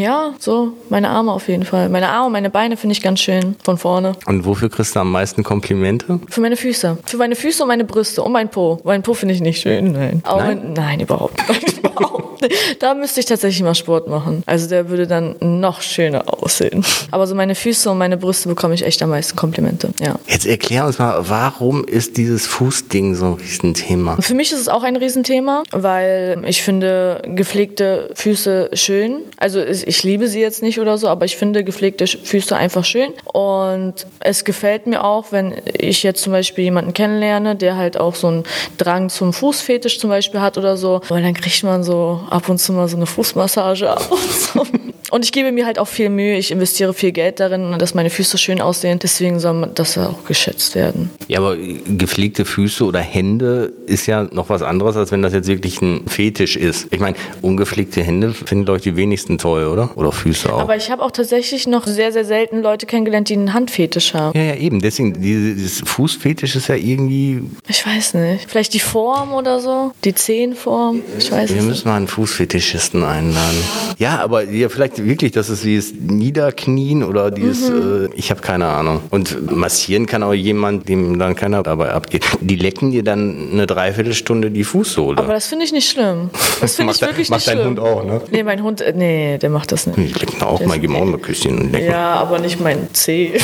Ja, 0.02 0.35
so, 0.38 0.73
meine 0.88 1.09
Arme 1.09 1.32
auf 1.32 1.49
jeden 1.49 1.64
Fall. 1.64 1.88
Meine 1.88 2.09
Arme, 2.09 2.30
meine 2.30 2.50
Beine 2.50 2.76
finde 2.76 2.92
ich 2.92 3.02
ganz 3.02 3.21
schön 3.21 3.56
von 3.62 3.78
vorne. 3.78 4.12
Und 4.26 4.44
wofür 4.44 4.68
kriegst 4.68 4.97
du 4.97 5.00
am 5.00 5.11
meisten 5.11 5.42
Komplimente? 5.42 6.21
Für 6.28 6.40
meine 6.40 6.56
Füße. 6.56 6.99
Für 7.04 7.16
meine 7.16 7.37
Füße 7.37 7.62
und 7.62 7.68
meine 7.68 7.85
Brüste 7.85 8.23
und 8.23 8.32
mein 8.32 8.50
Po. 8.50 8.80
Mein 8.85 9.02
Po 9.02 9.14
finde 9.14 9.35
ich 9.35 9.40
nicht 9.40 9.61
schön, 9.61 9.92
nein. 9.92 10.23
Auch 10.25 10.38
Nein? 10.38 10.62
Wenn, 10.62 10.73
nein, 10.73 11.00
überhaupt 11.00 11.49
nicht. 11.49 11.78
überhaupt 11.85 12.18
nicht. 12.18 12.32
Da 12.79 12.95
müsste 12.95 13.21
ich 13.21 13.27
tatsächlich 13.27 13.63
mal 13.63 13.75
Sport 13.75 14.09
machen. 14.09 14.43
Also 14.47 14.69
der 14.69 14.89
würde 14.89 15.07
dann 15.07 15.37
noch 15.41 15.83
schöner 15.83 16.25
aussehen. 16.27 16.85
Aber 17.11 17.27
so 17.27 17.35
meine 17.35 17.55
Füße 17.55 17.91
und 17.91 17.99
meine 17.99 18.17
Brüste 18.17 18.49
bekomme 18.49 18.75
ich 18.75 18.85
echt 18.85 19.03
am 19.03 19.11
meisten 19.11 19.37
Komplimente, 19.37 19.91
ja. 20.01 20.17
Jetzt 20.27 20.47
erklär 20.47 20.87
uns 20.87 20.99
mal, 20.99 21.29
warum 21.29 21.85
ist 21.85 22.17
dieses 22.17 22.47
Fußding 22.47 23.15
so 23.15 23.27
ein 23.27 23.33
Riesenthema? 23.35 24.17
Für 24.21 24.35
mich 24.35 24.53
ist 24.53 24.61
es 24.61 24.69
auch 24.69 24.83
ein 24.83 24.97
Riesenthema, 24.97 25.63
weil 25.71 26.43
ich 26.47 26.63
finde 26.63 27.23
gepflegte 27.25 28.11
Füße 28.15 28.71
schön. 28.75 29.21
Also 29.37 29.61
ich 29.61 30.03
liebe 30.03 30.29
sie 30.29 30.41
jetzt 30.41 30.63
nicht 30.63 30.81
oder 30.81 30.99
so, 30.99 31.09
aber 31.09 31.25
ich 31.25 31.37
finde 31.37 31.65
gepflegte 31.65 32.07
Füße 32.07 32.57
einfach 32.57 32.85
schön. 32.85 33.13
Und 33.33 34.07
es 34.21 34.45
gefällt 34.45 34.87
mir 34.87 35.05
auch, 35.05 35.27
wenn 35.31 35.55
ich 35.73 36.03
jetzt 36.03 36.23
zum 36.23 36.33
Beispiel 36.33 36.65
jemanden 36.65 36.95
kennenlerne, 36.95 37.57
der 37.57 37.77
halt 37.77 37.99
auch 37.99 38.15
so 38.15 38.29
einen 38.29 38.45
Drang 38.79 39.09
zum 39.09 39.33
Fußfetisch 39.33 39.99
zum 39.99 40.11
Beispiel 40.11 40.41
hat 40.41 40.59
oder 40.59 40.77
so. 40.77 41.01
Weil 41.09 41.23
dann 41.23 41.35
kriegt 41.35 41.63
man 41.65 41.83
so 41.83 42.21
ab 42.33 42.49
und 42.49 42.59
zu 42.59 42.73
mal 42.73 42.89
so 42.89 42.97
eine 42.97 43.07
Fußmassage 43.07 43.91
ab 43.91 44.11
und 44.11 44.33
so. 44.33 44.67
Und 45.12 45.26
ich 45.26 45.33
gebe 45.33 45.52
mir 45.52 45.66
halt 45.66 45.78
auch 45.78 45.88
viel 45.88 46.09
Mühe. 46.09 46.38
Ich 46.38 46.50
investiere 46.50 46.95
viel 46.95 47.12
Geld 47.12 47.38
darin, 47.38 47.78
dass 47.78 47.92
meine 47.95 48.09
Füße 48.09 48.38
schön 48.38 48.62
aussehen. 48.62 48.99
Deswegen 48.99 49.40
soll 49.40 49.71
das 49.75 49.99
auch 49.99 50.25
geschätzt 50.25 50.75
werden. 50.75 51.11
Ja, 51.28 51.40
aber 51.40 51.54
gepflegte 51.57 52.47
Füße 52.47 52.83
oder 52.83 53.00
Hände 53.00 53.75
ist 53.85 54.07
ja 54.07 54.25
noch 54.33 54.49
was 54.49 54.62
anderes, 54.62 54.97
als 54.97 55.12
wenn 55.12 55.21
das 55.21 55.35
jetzt 55.35 55.49
wirklich 55.49 55.83
ein 55.83 56.07
Fetisch 56.07 56.57
ist. 56.57 56.87
Ich 56.90 56.99
meine, 56.99 57.14
ungepflegte 57.42 58.02
Hände 58.02 58.33
finden, 58.33 58.64
glaube 58.64 58.78
ich, 58.78 58.85
die 58.85 58.97
wenigsten 58.97 59.37
toll, 59.37 59.66
oder? 59.66 59.90
Oder 59.99 60.12
Füße 60.12 60.50
auch. 60.50 60.61
Aber 60.61 60.76
ich 60.76 60.90
habe 60.90 61.02
auch 61.02 61.11
tatsächlich 61.11 61.66
noch 61.66 61.87
sehr, 61.87 62.11
sehr 62.11 62.25
selten 62.25 62.62
Leute 62.62 62.87
kennengelernt, 62.87 63.28
die 63.28 63.35
einen 63.35 63.52
Handfetisch 63.52 64.14
haben. 64.14 64.33
ja, 64.35 64.45
ja, 64.45 64.54
eben. 64.54 64.81
Deswegen, 64.81 65.21
dieses 65.21 65.81
Fußfetisch 65.85 66.57
ist 66.57 66.69
ja 66.69 66.75
irgendwie. 66.76 67.42
Ich 67.69 67.87
weiß 67.87 68.14
nicht. 68.14 68.50
Vielleicht 68.50 68.73
die 68.73 68.81
Form 68.81 69.35
oder 69.35 69.61
so? 69.61 69.92
Die 70.04 70.14
Zehenform? 70.14 71.02
Ich 71.19 71.31
weiß 71.31 71.50
Wir 71.50 71.57
nicht. 71.57 71.66
müssen 71.66 71.88
mal 71.88 71.97
einen 71.97 72.09
Fußfetischisten 72.09 73.04
einladen. 73.04 73.59
Ja, 73.99 74.21
aber 74.21 74.45
ja, 74.45 74.71
vielleicht 74.71 75.01
wirklich, 75.04 75.32
das 75.32 75.49
ist 75.49 75.64
dieses 75.64 75.92
Niederknien 75.94 77.02
oder 77.04 77.30
dieses, 77.30 77.71
Mhm. 77.71 78.06
äh, 78.06 78.09
ich 78.16 78.30
habe 78.30 78.40
keine 78.40 78.66
Ahnung. 78.66 79.00
Und 79.11 79.50
massieren 79.54 80.06
kann 80.06 80.23
auch 80.23 80.32
jemand, 80.35 80.88
dem 80.88 81.18
dann 81.18 81.35
keiner 81.37 81.62
dabei 81.62 81.90
abgeht. 81.92 82.25
Die 82.40 82.56
lecken 82.56 82.90
dir 82.90 83.02
dann 83.02 83.50
eine 83.52 83.66
Dreiviertelstunde 83.66 84.50
die 84.50 84.64
Fußsohle. 84.64 85.18
Aber 85.18 85.32
das 85.32 85.47
finde 85.47 85.64
ich 85.64 85.73
nicht 85.73 85.88
schlimm. 85.88 86.30
Das 86.60 86.76
finde 86.76 86.93
ich 86.95 87.00
Macht 87.00 87.02
dein- 87.02 87.08
wirklich 87.10 87.30
macht 87.30 87.38
nicht 87.41 87.49
dein 87.49 87.56
schlimm. 87.58 87.69
Hund 87.69 87.78
auch, 87.80 88.04
ne? 88.04 88.21
Nee, 88.30 88.43
mein 88.43 88.62
Hund, 88.62 88.80
äh, 88.80 88.93
nee, 88.97 89.38
der 89.38 89.50
macht 89.50 89.73
das 89.73 89.86
nicht. 89.86 89.99
Die 89.99 90.19
lecken 90.19 90.43
auch 90.43 90.65
mal, 90.65 90.78
gib 90.78 90.91
mir 90.91 90.99
auch 90.99 91.04
mal 91.04 91.19
Küsschen 91.19 91.58
und 91.58 91.73
lecken. 91.73 91.91
Ja, 91.91 92.15
aber 92.15 92.38
nicht 92.38 92.60
mein 92.60 92.88
Zeh. 92.93 93.32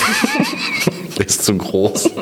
Der 1.18 1.26
ist 1.26 1.44
zu 1.44 1.56
groß. 1.56 2.10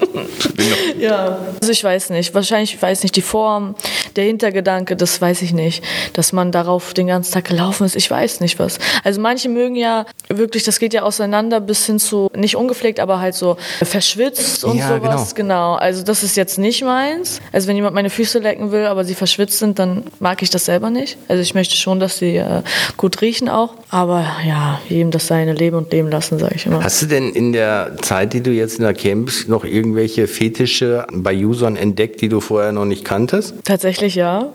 Ja, 0.98 1.38
also 1.60 1.70
ich 1.72 1.84
weiß 1.84 2.10
nicht. 2.10 2.34
Wahrscheinlich, 2.34 2.74
ich 2.74 2.82
weiß 2.82 3.02
nicht, 3.02 3.14
die 3.16 3.22
Form, 3.22 3.74
der 4.16 4.24
Hintergedanke, 4.24 4.96
das 4.96 5.20
weiß 5.20 5.42
ich 5.42 5.52
nicht. 5.52 5.84
Dass 6.14 6.32
man 6.32 6.52
darauf 6.52 6.94
den 6.94 7.06
ganzen 7.06 7.32
Tag 7.32 7.44
gelaufen 7.44 7.84
ist, 7.84 7.94
ich 7.96 8.10
weiß 8.10 8.40
nicht 8.40 8.58
was. 8.58 8.78
Also 9.04 9.20
manche 9.20 9.48
mögen 9.48 9.76
ja 9.76 10.06
wirklich, 10.28 10.64
das 10.64 10.78
geht 10.78 10.94
ja 10.94 11.02
auseinander 11.02 11.60
bis 11.60 11.84
hin 11.86 11.98
zu, 11.98 12.30
nicht 12.34 12.56
ungepflegt, 12.56 12.98
aber 12.98 13.20
halt 13.20 13.34
so 13.34 13.56
verschwitzt 13.82 14.64
und 14.64 14.78
Ja, 14.78 14.88
sowas. 14.88 15.34
Genau. 15.34 15.74
Also 15.74 16.02
das 16.02 16.22
ist 16.22 16.36
jetzt 16.36 16.58
nicht 16.58 16.82
meins. 16.82 17.40
Also 17.52 17.68
wenn 17.68 17.76
jemand 17.76 17.94
meine 17.94 18.10
Füße 18.10 18.38
lecken 18.38 18.72
will, 18.72 18.86
aber 18.86 19.04
sie 19.04 19.14
verschwitzt 19.14 19.58
sind, 19.58 19.78
dann 19.78 20.04
mag 20.18 20.42
ich 20.42 20.50
das 20.50 20.64
selber 20.64 20.90
nicht. 20.90 21.18
Also 21.28 21.42
ich 21.42 21.54
möchte 21.54 21.76
schon, 21.76 22.00
dass 22.00 22.18
sie 22.18 22.36
äh, 22.36 22.62
gut 22.96 23.20
riechen 23.20 23.48
auch. 23.48 23.74
Aber 23.90 24.24
ja, 24.46 24.80
jedem 24.88 25.10
das 25.10 25.26
seine 25.26 25.52
Leben 25.52 25.76
und 25.76 25.92
Leben 25.92 26.10
lassen, 26.10 26.38
sage 26.38 26.54
ich 26.56 26.66
immer. 26.66 26.82
Hast 26.82 27.02
du 27.02 27.06
denn 27.06 27.30
in 27.30 27.52
der 27.52 27.92
Zeit, 28.00 28.32
die 28.32 28.42
du 28.42 28.50
jetzt 28.50 28.78
in 28.78 28.85
der 28.86 28.94
Camp 28.94 29.26
bist, 29.26 29.48
noch 29.48 29.64
irgendwelche 29.64 30.26
Fetische 30.26 31.06
bei 31.12 31.36
Usern 31.36 31.76
entdeckt, 31.76 32.20
die 32.20 32.28
du 32.28 32.40
vorher 32.40 32.72
noch 32.72 32.84
nicht 32.84 33.04
kanntest? 33.04 33.54
Tatsächlich 33.64 34.14
ja. 34.14 34.52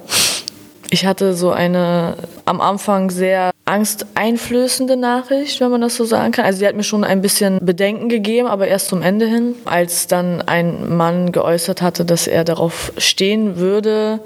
Ich 0.94 1.06
hatte 1.06 1.34
so 1.36 1.52
eine 1.52 2.18
am 2.44 2.60
Anfang 2.60 3.10
sehr 3.12 3.52
angsteinflößende 3.64 4.98
Nachricht, 4.98 5.62
wenn 5.62 5.72
man 5.72 5.80
das 5.80 5.96
so 5.96 6.04
sagen 6.04 6.34
kann. 6.34 6.44
Also 6.44 6.60
sie 6.60 6.68
hat 6.68 6.76
mir 6.76 6.84
schon 6.84 7.06
ein 7.06 7.22
bisschen 7.22 7.60
Bedenken 7.66 8.10
gegeben, 8.10 8.48
aber 8.50 8.68
erst 8.68 8.90
zum 8.90 9.02
Ende 9.02 9.26
hin, 9.26 9.56
als 9.64 10.08
dann 10.08 10.42
ein 10.42 10.98
Mann 10.98 11.32
geäußert 11.32 11.82
hatte, 11.82 12.04
dass 12.04 12.28
er 12.28 12.44
darauf 12.44 12.92
stehen 12.98 13.56
würde, 13.56 14.20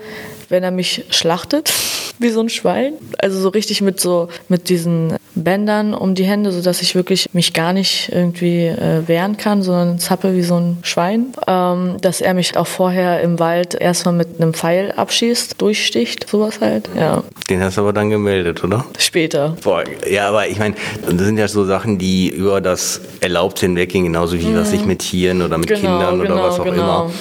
wenn 0.50 0.64
er 0.64 0.72
mich 0.72 1.06
schlachtet, 1.12 1.72
wie 2.20 2.30
so 2.30 2.40
ein 2.40 2.50
Schwein. 2.50 2.94
Also 3.20 3.40
so 3.40 3.50
richtig 3.50 3.82
mit 3.82 4.00
so 4.00 4.30
mit 4.50 4.70
diesen 4.70 5.16
Bändern 5.36 5.94
um 5.94 6.16
die 6.16 6.24
Hände, 6.24 6.52
sodass 6.52 6.82
ich 6.82 6.96
wirklich 6.96 7.28
mich 7.34 7.54
gar 7.54 7.74
nicht 7.74 8.10
irgendwie 8.12 8.68
äh, 8.68 9.08
wehren 9.08 9.38
kann, 9.38 9.62
sondern 9.62 10.00
zappe 10.00 10.34
wie 10.34 10.44
so 10.44 10.56
ein 10.56 10.78
Schwein. 10.84 11.34
Ähm, 11.46 11.98
dass 12.02 12.22
er 12.22 12.34
mich 12.34 12.56
auch 12.58 12.68
vorher 12.68 13.22
im 13.22 13.40
Wald 13.40 13.76
erstmal 13.76 14.14
mit 14.14 14.42
einem 14.42 14.54
Pfeil 14.54 14.94
abschießt, 14.94 15.62
durchsticht, 15.62 16.30
sowas 16.30 16.55
halt. 16.62 16.90
Ja, 16.98 17.24
Den 17.50 17.62
hast 17.62 17.78
du 17.78 17.82
aber 17.82 17.94
dann 17.94 18.10
gemeldet, 18.10 18.64
oder? 18.64 18.86
später. 18.98 19.56
Boah, 19.64 19.84
ja, 20.10 20.30
aber 20.30 20.48
ich 20.48 20.58
meine, 20.60 20.76
das 21.08 21.26
sind 21.26 21.38
ja 21.38 21.48
so 21.48 21.66
Sachen, 21.66 21.98
die 21.98 22.30
über 22.30 22.62
das 22.62 23.02
Erlaubte 23.22 23.66
hinweggehen, 23.66 24.04
genauso 24.06 24.40
wie 24.40 24.56
was 24.56 24.74
ich 24.74 24.86
mit 24.86 25.00
Tieren 25.00 25.42
oder 25.42 25.58
mit 25.58 25.68
Genau, 25.68 25.80
Kindern 25.82 26.20
oder 26.20 26.30
genau, 26.30 26.44
was 26.44 26.60
auch 26.60 26.64
genau. 26.64 26.76
immer. 27.06 27.12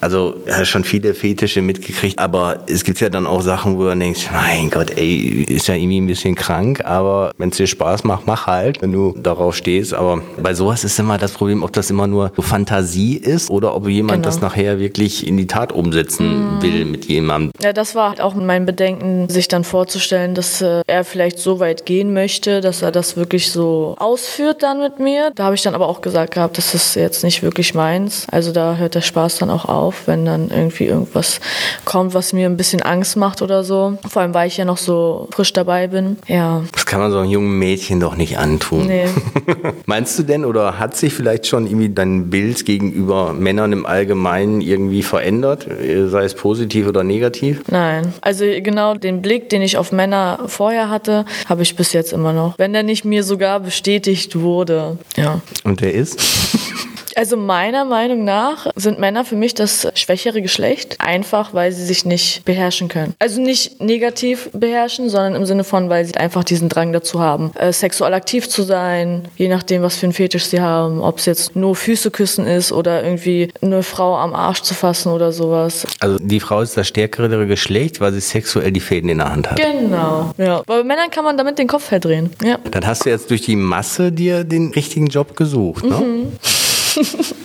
Also 0.00 0.34
ja, 0.46 0.64
schon 0.64 0.84
viele 0.84 1.14
Fetische 1.14 1.62
mitgekriegt, 1.62 2.18
aber 2.18 2.58
es 2.68 2.84
gibt 2.84 3.00
ja 3.00 3.08
dann 3.08 3.26
auch 3.26 3.40
Sachen, 3.42 3.76
wo 3.76 3.82
du 3.82 3.88
dann 3.88 4.00
denkst, 4.00 4.28
mein 4.32 4.70
Gott, 4.70 4.96
ey, 4.96 5.44
ist 5.48 5.68
ja 5.68 5.74
irgendwie 5.74 6.00
ein 6.00 6.06
bisschen 6.06 6.34
krank, 6.34 6.84
aber 6.84 7.32
wenn 7.38 7.50
es 7.50 7.56
dir 7.56 7.66
Spaß 7.66 8.04
macht, 8.04 8.26
mach 8.26 8.46
halt, 8.46 8.82
wenn 8.82 8.92
du 8.92 9.14
darauf 9.18 9.54
stehst. 9.56 9.94
Aber 9.94 10.20
bei 10.42 10.54
sowas 10.54 10.84
ist 10.84 10.98
immer 10.98 11.18
das 11.18 11.32
Problem, 11.32 11.62
ob 11.62 11.72
das 11.72 11.90
immer 11.90 12.06
nur 12.06 12.32
so 12.36 12.42
Fantasie 12.42 13.16
ist 13.16 13.50
oder 13.50 13.74
ob 13.74 13.88
jemand 13.88 14.14
Genau. 14.14 14.26
das 14.26 14.40
nachher 14.40 14.78
wirklich 14.78 15.26
in 15.26 15.36
die 15.36 15.46
Tat 15.46 15.72
umsetzen 15.72 16.58
will 16.60 16.84
mit 16.84 17.06
jemandem. 17.06 17.50
Ja, 17.62 17.72
das 17.72 17.94
war 17.94 18.10
halt 18.10 18.20
auch 18.20 18.34
mein 18.34 18.64
Bedenken, 18.66 18.83
sich 19.28 19.48
dann 19.48 19.64
vorzustellen, 19.64 20.34
dass 20.34 20.60
äh, 20.60 20.82
er 20.86 21.04
vielleicht 21.04 21.38
so 21.38 21.60
weit 21.60 21.86
gehen 21.86 22.12
möchte, 22.12 22.60
dass 22.60 22.82
er 22.82 22.92
das 22.92 23.16
wirklich 23.16 23.50
so 23.50 23.94
ausführt 23.98 24.62
dann 24.62 24.80
mit 24.80 24.98
mir. 24.98 25.30
Da 25.34 25.44
habe 25.44 25.54
ich 25.54 25.62
dann 25.62 25.74
aber 25.74 25.88
auch 25.88 26.00
gesagt 26.00 26.34
gehabt, 26.34 26.58
das 26.58 26.74
ist 26.74 26.94
jetzt 26.94 27.24
nicht 27.24 27.42
wirklich 27.42 27.74
meins. 27.74 28.26
Also 28.30 28.52
da 28.52 28.76
hört 28.76 28.94
der 28.94 29.00
Spaß 29.00 29.38
dann 29.38 29.50
auch 29.50 29.64
auf. 29.64 29.84
auf, 29.84 30.06
wenn 30.06 30.24
dann 30.24 30.50
irgendwie 30.50 30.84
irgendwas 30.84 31.40
kommt, 31.84 32.14
was 32.14 32.32
mir 32.32 32.46
ein 32.46 32.56
bisschen 32.56 32.82
Angst 32.82 33.16
macht 33.16 33.42
oder 33.42 33.64
so. 33.64 33.98
Vor 34.08 34.22
allem, 34.22 34.34
weil 34.34 34.48
ich 34.48 34.56
ja 34.56 34.64
noch 34.64 34.78
so 34.78 35.28
frisch 35.30 35.52
dabei 35.52 35.88
bin. 35.88 36.16
Ja. 36.26 36.62
Das 36.72 36.86
kann 36.86 37.00
man 37.00 37.10
so 37.10 37.18
einem 37.18 37.30
jungen 37.30 37.58
Mädchen 37.58 38.00
doch 38.00 38.16
nicht 38.16 38.38
antun. 38.38 38.86
Nee. 38.86 39.06
Meinst 39.86 40.18
du 40.18 40.22
denn 40.22 40.44
oder 40.44 40.78
hat 40.78 40.96
sich 40.96 41.12
vielleicht 41.12 41.46
schon 41.46 41.66
irgendwie 41.66 41.90
dein 41.90 42.30
Bild 42.30 42.64
gegenüber 42.64 43.32
Männern 43.32 43.72
im 43.72 43.86
Allgemeinen 43.86 44.60
irgendwie 44.60 45.02
verändert, 45.02 45.66
sei 45.66 46.24
es 46.24 46.34
positiv 46.34 46.88
oder 46.88 47.04
negativ? 47.04 47.62
Nein. 47.68 48.12
Also 48.20 48.44
genau 48.64 48.94
den 48.94 49.22
Blick, 49.22 49.48
den 49.50 49.62
ich 49.62 49.76
auf 49.76 49.92
Männer 49.92 50.40
vorher 50.46 50.90
hatte, 50.90 51.24
habe 51.48 51.62
ich 51.62 51.76
bis 51.76 51.92
jetzt 51.92 52.12
immer 52.12 52.32
noch. 52.32 52.58
Wenn 52.58 52.72
der 52.72 52.82
nicht 52.82 53.04
mir 53.04 53.22
sogar 53.22 53.60
bestätigt 53.60 54.36
wurde. 54.40 54.98
Ja. 55.16 55.40
Und 55.62 55.80
der 55.80 55.94
ist? 55.94 56.18
Also 57.16 57.36
meiner 57.36 57.84
Meinung 57.84 58.24
nach 58.24 58.66
sind 58.76 58.98
Männer 58.98 59.24
für 59.24 59.36
mich 59.36 59.54
das 59.54 59.88
schwächere 59.94 60.42
Geschlecht, 60.42 60.96
einfach 60.98 61.54
weil 61.54 61.72
sie 61.72 61.84
sich 61.84 62.04
nicht 62.04 62.44
beherrschen 62.44 62.88
können. 62.88 63.14
Also 63.18 63.40
nicht 63.40 63.80
negativ 63.80 64.50
beherrschen, 64.52 65.08
sondern 65.08 65.34
im 65.34 65.46
Sinne 65.46 65.64
von, 65.64 65.88
weil 65.88 66.04
sie 66.04 66.14
einfach 66.16 66.44
diesen 66.44 66.68
Drang 66.68 66.92
dazu 66.92 67.20
haben, 67.20 67.52
äh, 67.54 67.72
sexuell 67.72 68.14
aktiv 68.14 68.48
zu 68.48 68.62
sein, 68.62 69.28
je 69.36 69.48
nachdem, 69.48 69.82
was 69.82 69.96
für 69.96 70.06
einen 70.06 70.12
Fetisch 70.12 70.46
sie 70.46 70.60
haben, 70.60 71.00
ob 71.00 71.18
es 71.18 71.26
jetzt 71.26 71.56
nur 71.56 71.76
Füße 71.76 72.10
küssen 72.10 72.46
ist 72.46 72.72
oder 72.72 73.02
irgendwie 73.02 73.50
eine 73.60 73.82
Frau 73.82 74.16
am 74.16 74.34
Arsch 74.34 74.62
zu 74.62 74.74
fassen 74.74 75.12
oder 75.12 75.32
sowas. 75.32 75.86
Also 76.00 76.18
die 76.18 76.40
Frau 76.40 76.60
ist 76.60 76.76
das 76.76 76.88
stärkere 76.88 77.46
Geschlecht, 77.46 78.00
weil 78.00 78.12
sie 78.12 78.20
sexuell 78.20 78.72
die 78.72 78.80
Fäden 78.80 79.10
in 79.10 79.18
der 79.18 79.30
Hand 79.30 79.50
hat. 79.50 79.56
Genau. 79.56 80.32
Ja. 80.38 80.62
Weil 80.66 80.82
bei 80.82 80.84
Männern 80.84 81.10
kann 81.10 81.24
man 81.24 81.36
damit 81.36 81.58
den 81.58 81.66
Kopf 81.66 81.84
verdrehen. 81.84 82.30
Ja. 82.42 82.58
Dann 82.70 82.86
hast 82.86 83.04
du 83.04 83.10
jetzt 83.10 83.30
durch 83.30 83.42
die 83.42 83.56
Masse 83.56 84.12
dir 84.12 84.44
den 84.44 84.72
richtigen 84.72 85.06
Job 85.06 85.36
gesucht, 85.36 85.84
ne? 85.84 85.96
Mhm. 85.96 86.32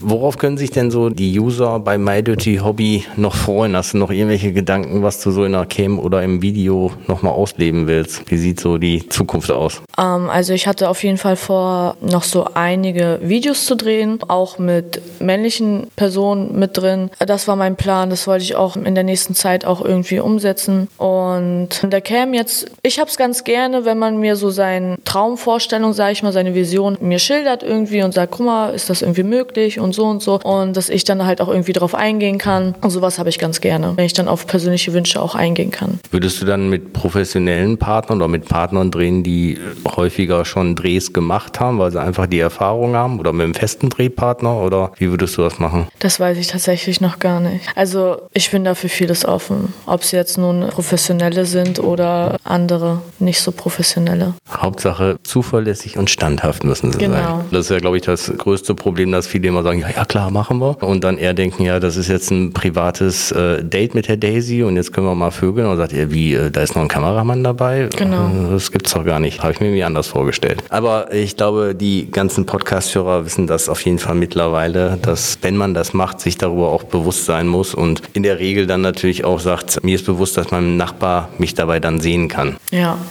Worauf 0.02 0.38
können 0.38 0.58
sich 0.58 0.72
denn 0.72 0.92
so 0.92 1.10
die 1.10 1.40
User 1.40 1.80
bei 1.80 1.98
MyDirty 1.98 2.58
Hobby 2.58 3.06
noch 3.16 3.36
freuen? 3.36 3.76
Hast 3.76 3.94
du 3.94 3.98
noch 3.98 4.12
irgendwelche 4.12 4.54
Gedanken, 4.54 5.04
was 5.04 5.22
du 5.22 5.32
so 5.32 5.44
in 5.44 5.54
der 5.54 5.66
Cam 5.66 6.00
oder 6.00 6.24
im 6.24 6.42
Video 6.42 6.92
nochmal 7.08 7.34
ausleben 7.34 7.88
willst? 7.88 8.30
Wie 8.30 8.38
sieht 8.38 8.60
so 8.60 8.78
die 8.78 9.08
Zukunft 9.10 9.52
aus? 9.52 9.82
Ähm, 9.98 10.30
also 10.30 10.54
ich 10.54 10.68
hatte 10.68 10.90
auf 10.90 11.04
jeden 11.04 11.18
Fall 11.18 11.36
vor, 11.36 11.98
noch 12.02 12.24
so 12.24 12.48
einige 12.54 13.20
Videos 13.22 13.66
zu 13.66 13.76
drehen, 13.76 14.20
auch 14.28 14.60
mit 14.60 15.02
männlichen 15.20 15.88
Personen 15.96 16.58
mit 16.58 16.78
drin. 16.78 17.10
Das 17.20 17.48
war 17.48 17.56
mein 17.56 17.76
Plan, 17.76 18.10
das 18.10 18.28
wollte 18.28 18.44
ich 18.44 18.56
auch 18.56 18.76
in 18.76 18.96
der 18.96 19.04
nächsten 19.04 19.36
Zeit 19.36 19.66
auch 19.66 19.84
irgendwie 19.84 20.20
umsetzen. 20.20 20.88
Und 20.98 21.70
in 21.84 21.90
der 21.90 22.02
Cam 22.02 22.34
jetzt, 22.34 22.68
ich 22.84 23.00
habe 23.00 23.10
es 23.10 23.18
ganz 23.18 23.44
gerne, 23.44 23.86
wenn 23.86 23.98
man 23.98 24.20
mir 24.20 24.36
so 24.36 24.50
seine 24.50 24.98
Traumvorstellung, 25.06 25.94
sage 25.94 26.14
ich 26.14 26.24
mal, 26.24 26.34
seine 26.34 26.54
Vision 26.56 26.98
mir 27.02 27.20
schildert 27.20 27.64
irgendwie 27.64 28.04
und 28.04 28.14
sagt, 28.14 28.34
guck 28.34 28.46
mal, 28.46 28.74
ist 28.74 28.90
das 28.90 29.02
irgendwie 29.02 29.24
möglich 29.24 29.39
und 29.44 29.94
so 29.94 30.06
und 30.06 30.22
so. 30.22 30.40
Und 30.42 30.76
dass 30.76 30.90
ich 30.90 31.04
dann 31.04 31.26
halt 31.26 31.42
auch 31.42 31.48
irgendwie 31.48 31.74
drauf 31.74 31.96
eingehen 31.96 32.38
kann. 32.38 32.76
Und 32.82 32.90
sowas 32.90 33.20
habe 33.20 33.30
ich 33.30 33.40
ganz 33.40 33.62
gerne, 33.62 33.94
wenn 33.96 34.06
ich 34.06 34.14
dann 34.14 34.28
auf 34.28 34.48
persönliche 34.48 34.94
Wünsche 34.94 35.22
auch 35.22 35.36
eingehen 35.36 35.72
kann. 35.72 36.00
Würdest 36.12 36.42
du 36.42 36.46
dann 36.46 36.70
mit 36.70 36.94
professionellen 36.94 37.78
Partnern 37.78 38.18
oder 38.20 38.28
mit 38.28 38.48
Partnern 38.48 38.92
drehen, 38.92 39.24
die 39.24 39.58
häufiger 39.96 40.46
schon 40.46 40.76
Drehs 40.76 41.14
gemacht 41.14 41.60
haben, 41.60 41.80
weil 41.80 41.92
sie 41.92 42.02
einfach 42.02 42.28
die 42.28 42.40
Erfahrung 42.40 42.96
haben 42.96 43.20
oder 43.20 43.32
mit 43.34 43.44
einem 43.44 43.54
festen 43.54 43.90
Drehpartner 43.90 44.62
oder 44.62 44.92
wie 44.98 45.10
würdest 45.10 45.38
du 45.38 45.42
das 45.42 45.60
machen? 45.60 45.88
Das 46.00 46.20
weiß 46.20 46.38
ich 46.38 46.48
tatsächlich 46.48 47.02
noch 47.02 47.20
gar 47.20 47.40
nicht. 47.40 47.66
Also 47.76 48.18
ich 48.34 48.52
bin 48.52 48.64
dafür 48.64 48.90
vieles 48.90 49.26
offen. 49.26 49.74
Ob 49.86 50.02
es 50.02 50.12
jetzt 50.12 50.38
nun 50.38 50.68
professionelle 50.70 51.46
sind 51.46 51.80
oder 51.80 52.38
andere 52.44 53.02
nicht 53.20 53.40
so 53.42 53.52
professionelle. 53.52 54.34
Hauptsache 54.52 55.18
zuverlässig 55.24 55.98
und 55.98 56.10
standhaft 56.10 56.64
müssen 56.64 56.92
sie 56.92 57.00
Genau. 57.00 57.16
sein. 57.16 57.46
Das 57.52 57.62
ist 57.66 57.72
ja, 57.72 57.78
glaube 57.80 57.98
ich, 57.98 58.04
das 58.04 58.32
größte 58.38 58.76
Problem, 58.76 59.12
dass 59.12 59.28
viele 59.30 59.48
immer 59.48 59.64
sagen, 59.64 59.80
ja, 59.80 59.90
ja 59.90 60.06
klar, 60.06 60.32
machen 60.32 60.60
wir. 60.60 60.82
Und 60.84 61.04
dann 61.04 61.18
eher 61.18 61.34
denken, 61.34 61.64
ja, 61.64 61.80
das 61.80 61.96
ist 61.98 62.08
jetzt 62.10 62.32
ein 62.32 62.52
privates 62.54 63.32
äh, 63.32 63.64
Date 63.64 63.96
mit 63.96 64.08
der 64.08 64.18
Daisy 64.18 64.64
und 64.64 64.76
jetzt 64.76 64.92
können 64.94 65.08
wir 65.08 65.16
mal 65.16 65.32
vögeln. 65.32 65.68
Und 65.68 65.78
sagt 65.78 65.94
ihr, 65.94 66.12
wie, 66.12 66.34
äh, 66.34 66.52
da 66.52 66.62
ist 66.62 66.76
noch 66.76 66.82
ein 66.82 66.88
Kameramann 66.88 67.44
dabei? 67.44 67.90
Genau. 67.96 68.28
Äh, 68.28 68.52
Das 68.52 68.72
gibt's 68.72 68.94
doch 68.94 69.06
gar 69.06 69.20
nicht. 69.20 69.42
Habe 69.42 69.54
ich 69.54 69.60
mir 69.60 69.68
irgendwie 69.68 69.84
anders 69.84 70.08
vorgestellt. 70.08 70.64
Aber 70.70 71.14
ich 71.14 71.38
glaube, 71.38 71.76
die 71.76 72.10
ganzen 72.12 72.46
Podcast-Hörer 72.46 73.26
wissen 73.26 73.48
das 73.48 73.70
auf 73.70 73.82
jeden 73.86 74.00
Fall 74.00 74.16
mittlerweile, 74.16 74.98
dass 75.02 75.38
wenn 75.42 75.56
man 75.58 75.74
das 75.74 75.94
macht, 75.94 76.20
sich 76.20 76.38
darüber 76.38 76.70
auch 76.70 76.84
bewusst 76.84 77.26
sein 77.26 77.48
muss 77.48 77.74
und 77.74 78.02
in 78.14 78.24
der 78.24 78.40
Regel 78.40 78.68
dann 78.68 78.82
natürlich 78.82 79.24
auch 79.26 79.40
sagt, 79.40 79.84
mir 79.84 79.96
ist 79.96 80.06
bewusst, 80.06 80.38
dass 80.38 80.52
mein 80.52 80.78
Nachbar 80.78 81.30
mich 81.38 81.54
dabei 81.54 81.80
dann 81.80 82.00
sehen 82.00 82.28
kann. 82.28 82.58
Ja. 82.72 82.98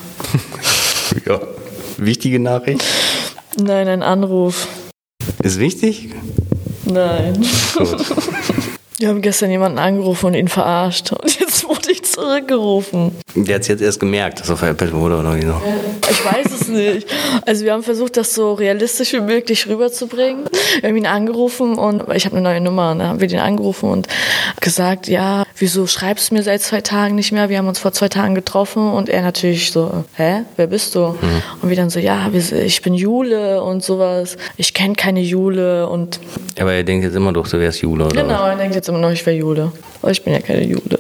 Ja. 1.27 1.41
Wichtige 1.97 2.39
Nachricht. 2.39 2.85
Nein, 3.59 3.89
ein 3.89 4.03
Anruf. 4.03 4.69
Ist 5.43 5.59
wichtig? 5.59 6.11
Nein. 6.85 7.47
Gut. 7.77 7.97
Wir 8.99 9.09
haben 9.09 9.23
gestern 9.23 9.51
jemanden 9.51 9.79
angerufen 9.79 10.27
und 10.27 10.35
ihn 10.35 10.49
verarscht. 10.49 11.13
Und 11.13 11.39
jetzt 11.39 11.63
wurde 11.69 11.93
ich 11.93 12.03
zurückgerufen. 12.03 13.13
Der 13.37 13.55
hat 13.55 13.63
es 13.63 13.69
jetzt 13.69 13.81
erst 13.81 14.01
gemerkt, 14.01 14.41
dass 14.41 14.49
er 14.49 14.57
veräppelt 14.57 14.93
wurde 14.93 15.19
oder 15.19 15.37
wie 15.37 15.47
so. 15.47 15.55
Ich 16.11 16.25
weiß 16.25 16.53
es 16.53 16.69
nicht. 16.69 17.09
Also 17.47 17.65
wir 17.65 17.73
haben 17.73 17.83
versucht, 17.83 18.17
das 18.17 18.35
so 18.35 18.55
realistisch 18.55 19.13
wie 19.13 19.21
möglich 19.21 19.67
rüberzubringen. 19.67 20.45
Wir 20.81 20.89
haben 20.89 20.97
ihn 20.97 21.07
angerufen 21.07 21.77
und 21.77 22.05
ich 22.15 22.25
habe 22.25 22.37
eine 22.37 22.43
neue 22.43 22.61
Nummer. 22.61 22.93
Und 22.93 22.99
dann 23.01 23.09
haben 23.09 23.21
wir 23.21 23.29
den 23.29 23.41
angerufen 23.41 23.91
und 23.91 24.09
gesagt, 24.61 25.09
ja, 25.09 25.45
wieso 25.57 25.87
schreibst 25.87 26.31
du 26.31 26.35
mir 26.35 26.43
seit 26.43 26.63
zwei 26.63 26.81
Tagen 26.81 27.15
nicht 27.15 27.33
mehr? 27.33 27.49
Wir 27.49 27.59
haben 27.59 27.69
uns 27.69 27.79
vor 27.79 27.93
zwei 27.93 28.09
Tagen 28.09 28.35
getroffen 28.35 28.93
und 28.93 29.09
er 29.09 29.23
natürlich 29.23 29.71
so, 29.73 30.05
hä, 30.15 30.43
wer 30.57 30.67
bist 30.67 30.95
du? 30.95 31.17
Und 31.63 31.69
wir 31.69 31.77
dann 31.77 31.91
so, 31.91 31.99
ja, 31.99 32.31
ich 32.33 32.83
bin 32.83 32.95
Jule 32.95 33.63
und 33.63 33.83
sowas. 33.85 34.37
Ich 34.57 34.75
kenne 34.75 34.95
keine 34.95 35.21
Jule 35.21 35.89
und 35.89 36.21
Aber 36.59 36.73
er 36.73 36.85
denkt 36.85 37.05
jetzt 37.05 37.15
immer 37.15 37.33
doch, 37.33 37.49
du 37.49 37.59
wärst 37.59 37.81
Jule 37.83 38.07
oder 38.07 38.23
genau, 38.23 38.47
er 38.47 38.57
denkt 38.57 38.75
jetzt 38.75 38.89
immer 38.89 38.99
noch, 38.99 39.11
ich 39.11 39.25
wäre 39.27 39.37
Jule. 39.37 39.73
Aber 40.03 40.11
ich 40.11 40.23
bin 40.23 40.33
ja 40.33 40.41
keine 40.41 40.65
Jule. 40.65 40.99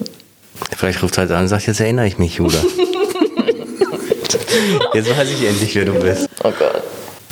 Vielleicht 0.77 1.03
ruft 1.03 1.16
er 1.16 1.23
halt 1.23 1.33
an 1.33 1.42
und 1.42 1.49
sagt, 1.49 1.66
jetzt 1.66 1.81
erinnere 1.81 2.07
ich 2.07 2.18
mich, 2.18 2.37
Jule. 2.37 2.59
jetzt 4.95 5.19
weiß 5.19 5.31
ich 5.31 5.47
endlich, 5.49 5.75
wer 5.75 5.85
du 5.85 5.93
bist. 5.95 6.29
Oh 6.45 6.51
Gott. 6.59 6.83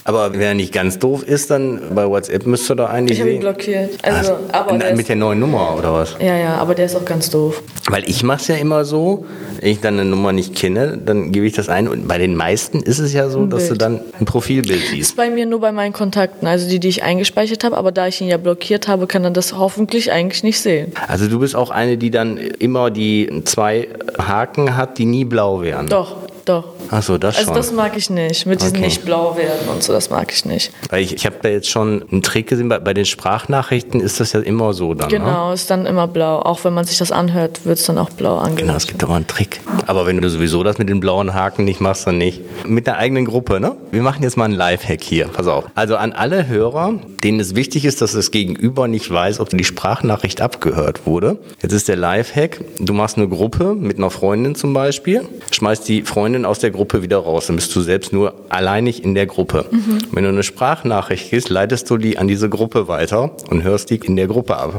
Aber 0.08 0.32
wenn 0.34 0.40
er 0.40 0.54
nicht 0.54 0.72
ganz 0.72 1.00
doof 1.00 1.24
ist, 1.24 1.50
dann 1.50 1.80
bei 1.92 2.08
WhatsApp 2.08 2.46
müsste 2.46 2.74
er 2.78 2.90
eigentlich 2.90 3.18
Ich 3.18 3.22
habe 3.22 3.32
ihn 3.32 3.40
blockiert. 3.40 3.90
Also, 4.04 4.34
Ah, 4.52 4.60
aber 4.60 4.78
der 4.78 4.90
mit 4.92 5.00
ist, 5.00 5.08
der 5.08 5.16
neuen 5.16 5.40
Nummer 5.40 5.74
oder 5.76 5.92
was? 5.94 6.14
ja, 6.20 6.36
ja, 6.36 6.54
aber 6.58 6.76
der 6.76 6.86
ist 6.86 6.94
auch 6.94 7.04
ganz 7.04 7.28
doof. 7.28 7.60
Weil 7.90 8.08
ich 8.08 8.22
mache 8.22 8.38
es 8.40 8.46
ja 8.46 8.54
immer 8.54 8.84
so, 8.84 9.26
wenn 9.60 9.68
ich 9.68 9.80
dann 9.80 9.94
eine 9.98 10.08
Nummer 10.08 10.30
nicht 10.32 10.54
kenne, 10.54 10.96
dann 11.04 11.32
gebe 11.32 11.44
ich 11.44 11.54
das 11.54 11.68
ein. 11.68 11.88
Und 11.88 12.06
bei 12.06 12.18
den 12.18 12.36
meisten 12.36 12.82
ist 12.84 13.00
es 13.00 13.12
ja 13.14 13.28
so, 13.28 13.46
dass 13.46 13.64
du 13.64 13.70
Bild. 13.70 13.82
dann 13.82 14.00
ein 14.20 14.26
Profilbild 14.26 14.80
Ist 14.80 14.90
siehst. 14.90 15.16
bei 15.16 15.28
mir 15.28 15.44
nur 15.44 15.58
bei 15.60 15.72
meinen 15.72 15.92
Kontakten, 15.92 16.46
also 16.46 16.68
die, 16.68 16.78
die 16.78 16.86
ich 16.86 17.02
eingespeichert 17.02 17.64
habe, 17.64 17.76
aber 17.76 17.90
da 17.90 18.06
ich 18.06 18.20
ihn 18.20 18.28
ja 18.28 18.36
blockiert 18.36 18.86
habe, 18.86 19.08
kann 19.08 19.24
er 19.24 19.32
das 19.32 19.54
hoffentlich 19.58 20.12
eigentlich 20.12 20.44
nicht 20.44 20.60
sehen. 20.60 20.92
Also 21.08 21.26
du 21.26 21.40
bist 21.40 21.56
auch 21.56 21.70
eine, 21.70 21.96
die 21.98 22.12
dann 22.12 22.36
immer 22.36 22.92
die 22.92 23.42
zwei 23.44 23.88
Haken 24.18 24.76
hat, 24.76 24.98
die 24.98 25.04
nie 25.04 25.24
blau 25.24 25.62
wären. 25.62 25.88
Doch, 25.88 26.14
doch. 26.44 26.75
Ach 26.90 27.02
so, 27.02 27.18
das 27.18 27.36
Also 27.36 27.48
schon. 27.48 27.56
das 27.56 27.72
mag 27.72 27.96
ich 27.96 28.10
nicht, 28.10 28.46
mit 28.46 28.60
diesen 28.60 28.76
Okay. 28.76 28.84
nicht 28.86 29.04
blau 29.04 29.36
werden 29.36 29.68
und 29.68 29.82
so, 29.82 29.92
das 29.92 30.10
mag 30.10 30.32
ich 30.32 30.44
nicht. 30.44 30.72
Weil 30.90 31.02
ich, 31.02 31.14
ich 31.14 31.26
habe 31.26 31.36
da 31.42 31.48
jetzt 31.48 31.68
schon 31.70 32.04
einen 32.10 32.22
Trick 32.22 32.46
gesehen, 32.48 32.68
bei, 32.68 32.78
bei 32.78 32.94
den 32.94 33.04
Sprachnachrichten 33.04 34.00
ist 34.00 34.20
das 34.20 34.32
ja 34.32 34.40
immer 34.40 34.72
so 34.72 34.94
dann. 34.94 35.10
Ne? 35.10 35.18
Genau, 35.18 35.52
ist 35.52 35.70
dann 35.70 35.86
immer 35.86 36.06
blau. 36.08 36.40
Auch 36.40 36.64
wenn 36.64 36.74
man 36.74 36.84
sich 36.84 36.98
das 36.98 37.12
anhört, 37.12 37.64
wird 37.64 37.78
es 37.78 37.86
dann 37.86 37.98
auch 37.98 38.10
blau 38.10 38.42
Genau, 38.56 38.74
es 38.74 38.86
gibt 38.86 39.02
aber 39.02 39.14
einen 39.14 39.26
Trick. 39.26 39.60
Aber 39.86 40.06
wenn 40.06 40.20
du 40.20 40.28
sowieso 40.30 40.62
das 40.62 40.78
mit 40.78 40.88
den 40.88 41.00
blauen 41.00 41.34
Haken 41.34 41.64
nicht 41.64 41.80
machst, 41.80 42.06
dann 42.06 42.18
nicht. 42.18 42.40
Mit 42.66 42.86
der 42.86 42.98
eigenen 42.98 43.24
Gruppe, 43.24 43.60
ne? 43.60 43.76
Wir 43.90 44.02
machen 44.02 44.22
jetzt 44.22 44.36
mal 44.36 44.44
einen 44.44 44.54
Lifehack 44.54 45.02
hier. 45.02 45.26
Pass 45.28 45.46
auf. 45.46 45.64
Also 45.74 45.96
an 45.96 46.12
alle 46.12 46.46
Hörer, 46.48 46.94
denen 47.22 47.40
es 47.40 47.54
wichtig 47.54 47.84
ist, 47.84 48.02
dass 48.02 48.12
das 48.12 48.30
Gegenüber 48.30 48.88
nicht 48.88 49.10
weiß, 49.10 49.40
ob 49.40 49.48
die 49.50 49.64
Sprachnachricht 49.64 50.40
abgehört 50.40 51.06
wurde. 51.06 51.38
Jetzt 51.62 51.72
ist 51.72 51.88
der 51.88 51.96
Lifehack. 51.96 52.60
Du 52.78 52.92
machst 52.92 53.16
eine 53.16 53.28
Gruppe 53.28 53.74
mit 53.74 53.98
einer 53.98 54.10
Freundin 54.10 54.54
zum 54.54 54.74
Beispiel, 54.74 55.22
schmeißt 55.50 55.88
die 55.88 56.02
Freundin 56.02 56.44
aus 56.44 56.58
der 56.58 56.70
Gruppe 56.76 57.02
wieder 57.02 57.18
raus. 57.18 57.48
Dann 57.48 57.56
bist 57.56 57.74
du 57.74 57.80
selbst 57.80 58.12
nur 58.12 58.34
alleinig 58.48 59.02
in 59.02 59.14
der 59.16 59.26
Gruppe. 59.26 59.64
Wenn 60.12 60.22
du 60.22 60.28
eine 60.30 60.42
Sprachnachricht 60.44 61.30
gehst, 61.30 61.48
leitest 61.48 61.90
du 61.90 61.96
die 61.96 62.18
an 62.18 62.28
diese 62.28 62.48
Gruppe 62.48 62.86
weiter 62.88 63.30
und 63.50 63.64
hörst 63.64 63.90
die 63.90 63.96
in 63.96 64.14
der 64.16 64.28
Gruppe 64.28 64.56
ab. 64.56 64.74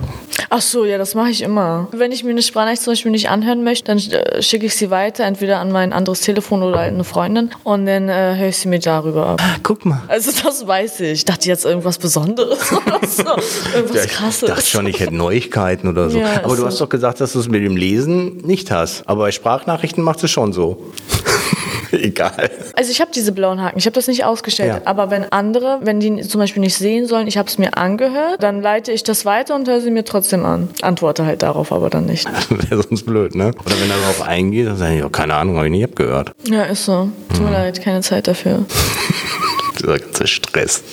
Ach 0.50 0.62
so, 0.62 0.86
ja, 0.86 0.98
das 0.98 1.14
mache 1.16 1.30
ich 1.32 1.42
immer. 1.42 1.90
Wenn 1.92 2.12
ich 2.14 2.24
mir 2.24 2.30
eine 2.30 2.42
Sprachnachricht 2.42 2.82
zum 2.84 2.92
Beispiel 2.94 3.12
nicht 3.12 3.30
anhören 3.30 3.64
möchte, 3.66 3.86
dann 3.86 3.98
äh, 3.98 4.42
schicke 4.42 4.66
ich 4.68 4.76
sie 4.76 4.90
weiter, 4.90 5.26
entweder 5.26 5.60
an 5.60 5.72
mein 5.74 5.92
anderes 5.92 6.22
Telefon 6.22 6.64
oder 6.64 6.80
an 6.80 6.94
eine 6.94 7.04
Freundin 7.04 7.50
und 7.64 7.86
dann 7.86 8.08
äh, 8.08 8.36
höre 8.38 8.48
ich 8.50 8.58
sie 8.58 8.70
mir 8.70 8.80
darüber 8.80 9.26
ab. 9.28 9.42
Guck 9.64 9.86
mal. 9.86 10.02
Also 10.08 10.32
das 10.44 10.66
weiß 10.66 11.02
ich. 11.02 11.12
Ich 11.12 11.26
dachte 11.26 11.48
jetzt 11.50 11.66
irgendwas 11.66 11.98
Besonderes 11.98 12.72
oder 12.72 13.00
so. 13.06 13.24
Irgendwas 13.76 13.96
Ja, 13.98 14.04
ich 14.06 14.12
Krasses. 14.12 14.48
dachte 14.48 14.66
schon, 14.66 14.88
ich 14.88 15.00
hätte 15.00 15.16
Neuigkeiten 15.16 15.88
oder 15.90 16.10
so. 16.10 16.20
Ja, 16.20 16.28
Aber 16.44 16.56
du 16.56 16.62
so. 16.62 16.66
hast 16.68 16.80
doch 16.80 16.90
gesagt, 16.90 17.20
dass 17.20 17.34
du 17.34 17.40
es 17.40 17.50
mit 17.50 17.64
dem 17.64 17.76
Lesen 17.76 18.38
nicht 18.38 18.72
hast. 18.72 19.04
Aber 19.08 19.24
bei 19.24 19.32
Sprachnachrichten 19.32 20.04
machst 20.04 20.22
du 20.22 20.26
es 20.26 20.32
schon 20.32 20.54
so. 20.54 20.92
Egal. 22.04 22.50
Also 22.76 22.92
ich 22.92 23.02
habe 23.02 23.12
diese 23.14 23.32
blauen 23.32 23.62
Haken, 23.62 23.78
ich 23.78 23.86
habe 23.86 23.94
das 23.94 24.08
nicht 24.08 24.24
ausgestellt. 24.26 24.70
Ja. 24.70 24.82
Aber 24.86 25.10
wenn 25.10 25.32
andere, 25.32 25.80
wenn 25.82 26.00
die 26.00 26.22
zum 26.22 26.40
Beispiel 26.40 26.62
nicht 26.62 26.76
sehen 26.76 27.08
sollen, 27.08 27.28
ich 27.28 27.38
habe 27.38 27.48
es 27.50 27.58
mir 27.58 27.78
angehört, 27.78 28.42
dann 28.44 28.62
leite 28.62 28.92
ich 28.92 29.04
das 29.04 29.26
weiter 29.26 29.56
und 29.56 29.68
höre 29.68 29.82
sie 29.82 29.92
mir 29.92 30.04
trotzdem 30.06 30.46
an. 30.46 30.70
Antworte 30.82 31.26
halt 31.26 31.42
darauf 31.44 31.72
aber 31.72 31.90
dann 31.90 32.06
nicht. 32.06 32.28
Wäre 32.50 32.84
sonst 32.84 33.06
blöd, 33.06 33.36
ne? 33.36 33.48
Oder 33.66 33.76
wenn 33.82 33.90
er 33.90 33.98
darauf 33.98 34.22
eingeht, 34.22 34.68
dann 34.68 34.78
sage 34.78 34.98
ich, 34.98 35.04
oh, 35.04 35.10
keine 35.10 35.36
Ahnung, 35.36 35.56
habe 35.58 35.68
ich 35.68 35.72
nicht 35.72 35.84
abgehört. 35.86 36.32
Ja, 36.48 36.64
ist 36.64 36.86
so. 36.86 37.10
Tut 37.30 37.40
Mhm. 37.40 37.46
mir 37.46 37.52
leid, 37.52 37.82
keine 37.82 38.02
Zeit 38.02 38.28
dafür. 38.28 38.66
Dieser 39.80 40.00
ganze 40.00 40.28
Stress. 40.28 40.84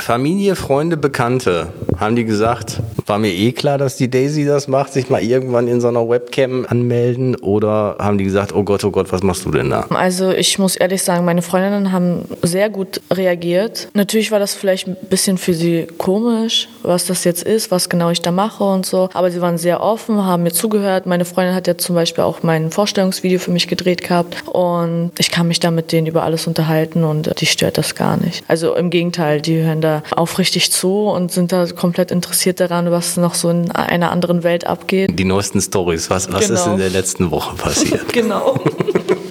Familie, 0.00 0.56
Freunde, 0.56 0.96
Bekannte, 0.96 1.68
haben 1.98 2.16
die 2.16 2.24
gesagt, 2.24 2.80
war 3.06 3.18
mir 3.18 3.32
eh 3.32 3.52
klar, 3.52 3.78
dass 3.78 3.96
die 3.96 4.10
Daisy 4.10 4.44
das 4.44 4.66
macht, 4.68 4.92
sich 4.92 5.10
mal 5.10 5.22
irgendwann 5.22 5.68
in 5.68 5.80
so 5.80 5.88
einer 5.88 6.08
Webcam 6.08 6.66
anmelden? 6.68 7.36
Oder 7.36 7.96
haben 7.98 8.18
die 8.18 8.24
gesagt, 8.24 8.54
oh 8.54 8.64
Gott, 8.64 8.84
oh 8.84 8.90
Gott, 8.90 9.12
was 9.12 9.22
machst 9.22 9.44
du 9.44 9.50
denn 9.50 9.70
da? 9.70 9.86
Also 9.90 10.30
ich 10.30 10.58
muss 10.58 10.76
ehrlich 10.76 11.02
sagen, 11.02 11.24
meine 11.24 11.42
Freundinnen 11.42 11.92
haben 11.92 12.24
sehr 12.42 12.70
gut 12.70 13.00
reagiert. 13.12 13.88
Natürlich 13.94 14.32
war 14.32 14.38
das 14.38 14.54
vielleicht 14.54 14.88
ein 14.88 14.96
bisschen 15.08 15.38
für 15.38 15.54
sie 15.54 15.86
komisch, 15.98 16.68
was 16.82 17.06
das 17.06 17.24
jetzt 17.24 17.42
ist, 17.42 17.70
was 17.70 17.88
genau 17.88 18.10
ich 18.10 18.20
da 18.20 18.32
mache 18.32 18.64
und 18.64 18.86
so. 18.86 19.08
Aber 19.14 19.30
sie 19.30 19.40
waren 19.40 19.58
sehr 19.58 19.80
offen, 19.80 20.24
haben 20.24 20.42
mir 20.42 20.52
zugehört. 20.52 21.06
Meine 21.06 21.24
Freundin 21.24 21.54
hat 21.54 21.66
ja 21.66 21.76
zum 21.76 21.94
Beispiel 21.94 22.24
auch 22.24 22.42
mein 22.42 22.70
Vorstellungsvideo 22.70 23.38
für 23.38 23.50
mich 23.50 23.68
gedreht 23.68 24.02
gehabt. 24.02 24.44
Und 24.48 25.12
ich 25.18 25.30
kann 25.30 25.46
mich 25.46 25.60
da 25.60 25.70
mit 25.70 25.92
denen 25.92 26.06
über 26.06 26.22
alles 26.22 26.46
unterhalten 26.46 27.04
und 27.04 27.40
die 27.40 27.46
stört 27.46 27.78
das 27.78 27.94
gar 27.94 28.16
nicht. 28.16 28.23
Also 28.48 28.74
im 28.74 28.90
Gegenteil, 28.90 29.40
die 29.40 29.62
hören 29.62 29.80
da 29.80 30.02
aufrichtig 30.14 30.70
zu 30.72 31.08
und 31.08 31.32
sind 31.32 31.52
da 31.52 31.66
komplett 31.66 32.10
interessiert 32.10 32.60
daran, 32.60 32.90
was 32.90 33.16
noch 33.16 33.34
so 33.34 33.50
in 33.50 33.70
einer 33.70 34.10
anderen 34.10 34.42
Welt 34.42 34.66
abgeht. 34.66 35.18
Die 35.18 35.24
neuesten 35.24 35.60
Stories, 35.60 36.10
was, 36.10 36.32
was 36.32 36.48
genau. 36.48 36.60
ist 36.60 36.66
in 36.66 36.78
der 36.78 36.90
letzten 36.90 37.30
Woche 37.30 37.56
passiert? 37.56 38.12
genau. 38.12 38.58